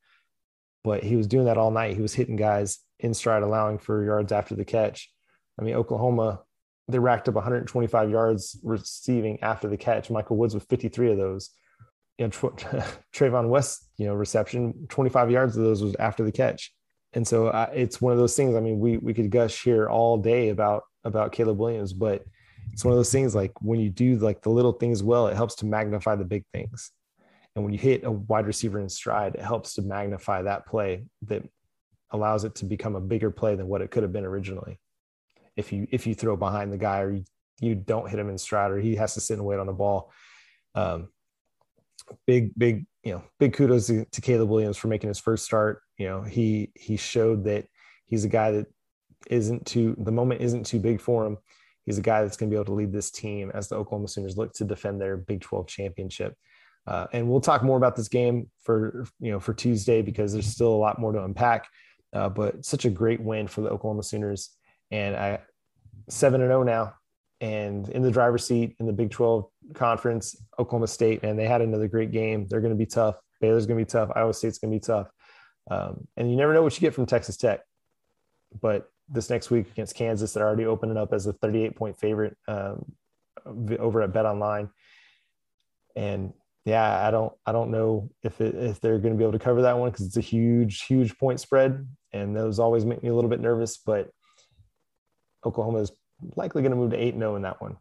but 0.84 1.04
he 1.04 1.15
was 1.15 1.28
doing 1.28 1.45
that 1.45 1.58
all 1.58 1.71
night. 1.71 1.95
He 1.95 2.02
was 2.02 2.13
hitting 2.13 2.36
guys 2.36 2.80
in 3.00 3.13
stride, 3.13 3.43
allowing 3.43 3.78
for 3.78 4.04
yards 4.04 4.32
after 4.32 4.56
the 4.56 4.65
catch. 4.65 5.12
I 5.60 5.63
mean, 5.63 5.76
Oklahoma, 5.76 6.41
they 6.88 7.00
racked 7.00 7.28
up 7.30 7.36
125 7.36 8.10
yards 8.10 8.60
receiving 8.63 9.41
after 9.43 9.67
the 9.67 9.78
catch. 9.78 10.10
Michael 10.10 10.38
Woods 10.38 10.54
with 10.54 10.67
53 10.69 11.12
of 11.12 11.17
those. 11.17 11.52
You 12.17 12.26
know, 12.26 12.32
Trayvon 13.13 13.50
West, 13.50 13.88
you 13.97 14.08
know, 14.08 14.13
reception, 14.15 14.88
25 14.89 15.32
yards 15.32 15.58
of 15.58 15.63
those 15.63 15.84
was 15.84 15.95
after 15.95 16.24
the 16.24 16.32
catch. 16.32 16.74
And 17.13 17.28
so 17.28 17.47
uh, 17.47 17.69
it's 17.74 18.02
one 18.02 18.13
of 18.13 18.19
those 18.19 18.36
things. 18.36 18.56
I 18.56 18.62
mean, 18.62 18.80
we 18.80 18.97
we 18.97 19.13
could 19.13 19.32
gush 19.32 19.63
here 19.63 19.89
all 19.89 20.17
day 20.17 20.50
about 20.50 20.84
about 21.04 21.34
Caleb 21.34 21.58
Williams, 21.58 21.93
but 21.93 22.24
it's 22.72 22.86
one 22.86 22.94
of 22.94 22.98
those 22.98 23.12
things 23.12 23.36
like 23.36 23.52
when 23.62 23.80
you 23.80 23.90
do 23.90 24.16
like 24.18 24.42
the 24.42 24.50
little 24.50 24.72
things 24.72 25.04
well, 25.04 25.28
it 25.28 25.36
helps 25.36 25.56
to 25.56 25.66
magnify 25.66 26.16
the 26.16 26.26
big 26.26 26.46
things. 26.54 26.92
And 27.56 27.64
when 27.64 27.74
you 27.74 27.80
hit 27.80 28.06
a 28.06 28.12
wide 28.12 28.48
receiver 28.48 28.80
in 28.80 28.88
stride, 28.88 29.36
it 29.36 29.42
helps 29.42 29.74
to 29.74 29.82
magnify 29.82 30.44
that 30.44 30.66
play 30.66 31.04
that 31.24 31.44
allows 32.12 32.44
it 32.44 32.56
to 32.56 32.66
become 32.66 32.96
a 32.96 33.02
bigger 33.02 33.32
play 33.32 33.56
than 33.56 33.68
what 33.68 33.82
it 33.82 33.92
could 33.92 34.04
have 34.04 34.14
been 34.14 34.26
originally. 34.26 34.80
If 35.56 35.74
you 35.74 35.88
if 35.92 36.08
you 36.08 36.16
throw 36.16 36.38
behind 36.38 36.72
the 36.72 36.78
guy 36.78 37.02
or 37.02 37.12
you, 37.12 37.24
you 37.60 37.76
don't 37.76 38.10
hit 38.10 38.20
him 38.20 38.30
in 38.30 38.38
stride 38.38 38.72
or 38.72 38.80
he 38.80 38.96
has 38.96 39.14
to 39.16 39.20
sit 39.20 39.38
and 39.38 39.46
wait 39.46 39.60
on 39.60 39.68
the 39.68 39.74
ball. 39.74 40.12
Um, 40.76 41.10
big 42.26 42.52
big 42.58 42.86
you 43.04 43.14
know 43.14 43.24
big 43.40 43.54
kudos 43.54 43.88
to, 43.88 44.06
to 44.06 44.22
Caleb 44.22 44.50
Williams 44.50 44.78
for 44.78 44.88
making 44.88 45.10
his 45.10 45.20
first 45.20 45.44
start. 45.44 45.82
You 45.98 46.08
know 46.08 46.22
he 46.22 46.72
he 46.76 46.96
showed 46.98 47.46
that 47.46 47.66
he's 48.06 48.24
a 48.24 48.30
guy 48.30 48.52
that 48.52 48.68
isn't 49.30 49.66
too 49.66 49.96
the 49.98 50.12
moment 50.12 50.42
isn't 50.42 50.66
too 50.66 50.80
big 50.80 51.02
for 51.02 51.26
him. 51.26 51.38
He's 51.86 51.98
a 51.98 52.02
guy 52.02 52.22
that's 52.22 52.38
going 52.38 52.50
to 52.50 52.54
be 52.54 52.58
able 52.58 52.65
to 52.65 52.74
lead 52.74 52.91
this 52.91 53.12
team 53.12 53.52
as 53.54 53.67
the 53.67 53.76
Oklahoma 53.76 54.08
Sooners 54.08 54.38
look 54.38 54.54
to 54.54 54.63
defend 54.63 55.02
their 55.02 55.17
Big 55.17 55.41
12 55.41 55.67
championship. 55.67 56.36
Uh, 56.88 57.08
and 57.13 57.30
we'll 57.30 57.41
talk 57.41 57.63
more 57.63 57.78
about 57.78 57.96
this 57.96 58.08
game 58.08 58.50
for 58.63 59.06
you 59.20 59.32
know 59.32 59.39
for 59.39 59.54
Tuesday 59.54 60.02
because 60.02 60.34
there's 60.34 60.48
still 60.48 60.74
a 60.74 60.76
lot 60.76 61.00
more 61.00 61.12
to 61.12 61.24
unpack. 61.24 61.67
Uh, 62.13 62.28
but 62.28 62.65
such 62.65 62.86
a 62.86 62.89
great 62.89 63.22
win 63.22 63.48
for 63.48 63.62
the 63.62 63.70
Oklahoma 63.70 64.04
Sooners, 64.04 64.50
and 64.89 65.15
I 65.15 65.39
seven 66.10 66.41
and 66.41 66.50
zero 66.50 66.63
now, 66.63 66.94
and 67.39 67.88
in 67.89 68.02
the 68.02 68.12
driver's 68.12 68.46
seat 68.46 68.76
in 68.80 68.86
the 68.86 68.94
Big 68.94 69.12
12 69.12 69.46
conference. 69.74 70.36
Oklahoma 70.60 70.88
State, 70.88 71.24
and 71.24 71.38
they 71.38 71.48
had 71.48 71.62
another 71.62 71.88
great 71.88 72.12
game. 72.12 72.48
They're 72.48 72.62
going 72.62 72.74
to 72.74 72.78
be 72.78 72.86
tough. 72.86 73.15
Baylor's 73.39 73.65
going 73.65 73.80
to 73.80 73.86
be 73.86 73.89
tough. 73.89 74.10
Iowa 74.15 74.34
State's 74.34 74.60
going 74.60 74.72
to 74.72 74.76
be 74.76 74.86
tough. 74.86 75.08
Um, 75.70 76.08
and 76.17 76.30
you 76.30 76.38
never 76.38 76.54
know 76.54 76.62
what 76.62 76.76
you 76.76 76.82
get 76.82 76.94
from 76.94 77.06
Texas 77.06 77.38
Tech. 77.38 77.62
But 78.60 78.90
this 79.12 79.30
next 79.30 79.52
week 79.52 79.69
against 79.71 79.95
Kansas, 79.95 80.34
they're 80.34 80.45
already 80.45 80.65
opening 80.65 80.97
up 80.97 81.13
as 81.13 81.28
a 81.28 81.34
38 81.34 81.76
point 81.76 82.00
favorite 82.00 82.38
um, 82.47 82.86
over 83.80 84.02
at 84.02 84.13
Bet 84.13 84.26
Online. 84.26 84.69
And 85.95 86.34
yeah, 86.65 87.06
I 87.06 87.12
don't, 87.12 87.34
I 87.45 87.52
don't 87.52 87.71
know 87.71 88.10
if 88.24 88.39
it, 88.39 88.56
if 88.56 88.80
they're 88.80 89.00
going 89.00 89.13
to 89.13 89.17
be 89.17 89.24
able 89.24 89.34
to 89.34 89.39
cover 89.39 89.63
that 89.63 89.78
one 89.78 89.91
because 89.91 90.06
it's 90.06 90.17
a 90.17 90.21
huge, 90.21 90.84
huge 90.84 91.17
point 91.17 91.39
spread, 91.39 91.88
and 92.13 92.36
those 92.36 92.60
always 92.60 92.86
make 92.86 93.04
me 93.04 93.10
a 93.10 93.15
little 93.15 93.30
bit 93.30 93.39
nervous. 93.39 93.78
But 93.78 94.10
Oklahoma 95.45 95.80
is 95.80 95.91
likely 96.36 96.62
going 96.62 96.71
to 96.71 96.78
move 96.78 96.91
to 96.91 96.97
eight 96.97 97.15
zero 97.15 97.34
oh 97.34 97.36
in 97.36 97.41
that 97.41 97.62
one. 97.62 97.78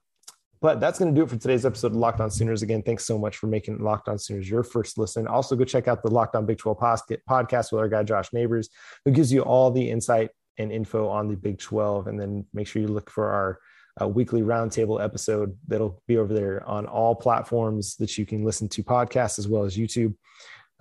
But 0.62 0.78
that's 0.78 0.98
going 0.98 1.14
to 1.14 1.18
do 1.18 1.24
it 1.24 1.30
for 1.30 1.36
today's 1.36 1.64
episode 1.64 1.92
of 1.92 1.96
Locked 1.96 2.20
On 2.20 2.30
Sooners. 2.30 2.60
Again, 2.60 2.82
thanks 2.82 3.06
so 3.06 3.18
much 3.18 3.38
for 3.38 3.46
making 3.46 3.78
Locked 3.78 4.08
On 4.08 4.18
Sooners 4.18 4.48
your 4.48 4.62
first 4.62 4.98
listen. 4.98 5.26
Also, 5.26 5.56
go 5.56 5.64
check 5.64 5.88
out 5.88 6.02
the 6.02 6.10
Locked 6.10 6.36
On 6.36 6.44
Big 6.44 6.58
12 6.58 6.78
podcast 6.78 7.72
with 7.72 7.80
our 7.80 7.88
guy 7.88 8.02
Josh 8.02 8.30
Neighbors, 8.34 8.68
who 9.04 9.10
gives 9.10 9.32
you 9.32 9.40
all 9.40 9.70
the 9.70 9.90
insight 9.90 10.30
and 10.60 10.70
info 10.70 11.08
on 11.08 11.28
the 11.28 11.36
Big 11.36 11.58
12. 11.58 12.06
And 12.06 12.20
then 12.20 12.46
make 12.52 12.66
sure 12.66 12.82
you 12.82 12.88
look 12.88 13.10
for 13.10 13.30
our 13.30 13.58
uh, 14.00 14.08
weekly 14.08 14.42
roundtable 14.42 15.02
episode 15.02 15.56
that'll 15.66 16.02
be 16.06 16.18
over 16.18 16.32
there 16.32 16.64
on 16.66 16.86
all 16.86 17.14
platforms 17.14 17.96
that 17.96 18.16
you 18.16 18.26
can 18.26 18.44
listen 18.44 18.68
to 18.68 18.82
podcasts 18.82 19.38
as 19.38 19.48
well 19.48 19.64
as 19.64 19.76
YouTube. 19.76 20.14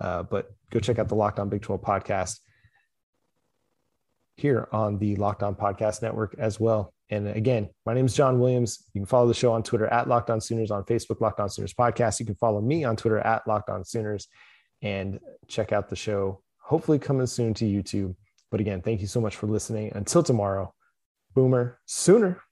Uh, 0.00 0.22
but 0.22 0.50
go 0.70 0.80
check 0.80 0.98
out 0.98 1.08
the 1.08 1.14
Locked 1.14 1.38
On 1.38 1.48
Big 1.48 1.62
12 1.62 1.82
podcast 1.82 2.38
here 4.36 4.68
on 4.72 4.98
the 4.98 5.16
Locked 5.16 5.42
On 5.42 5.54
Podcast 5.54 6.02
Network 6.02 6.34
as 6.38 6.58
well. 6.58 6.94
And 7.10 7.28
again, 7.28 7.68
my 7.84 7.92
name 7.92 8.06
is 8.06 8.14
John 8.14 8.38
Williams. 8.38 8.84
You 8.94 9.00
can 9.00 9.06
follow 9.06 9.26
the 9.26 9.34
show 9.34 9.52
on 9.52 9.62
Twitter 9.62 9.86
at 9.88 10.08
Locked 10.08 10.30
On 10.30 10.40
Sooners, 10.40 10.70
on 10.70 10.84
Facebook, 10.84 11.20
Locked 11.20 11.40
On 11.40 11.50
Sooners 11.50 11.74
Podcast. 11.74 12.20
You 12.20 12.26
can 12.26 12.36
follow 12.36 12.60
me 12.60 12.84
on 12.84 12.96
Twitter 12.96 13.18
at 13.18 13.46
Locked 13.46 13.68
On 13.68 13.84
Sooners 13.84 14.28
and 14.80 15.18
check 15.48 15.72
out 15.72 15.90
the 15.90 15.96
show, 15.96 16.42
hopefully 16.58 16.98
coming 16.98 17.26
soon 17.26 17.52
to 17.54 17.64
YouTube. 17.64 18.14
But 18.50 18.60
again, 18.60 18.82
thank 18.82 19.00
you 19.00 19.06
so 19.06 19.20
much 19.20 19.36
for 19.36 19.46
listening. 19.46 19.92
Until 19.94 20.22
tomorrow, 20.22 20.74
Boomer 21.34 21.78
Sooner. 21.86 22.42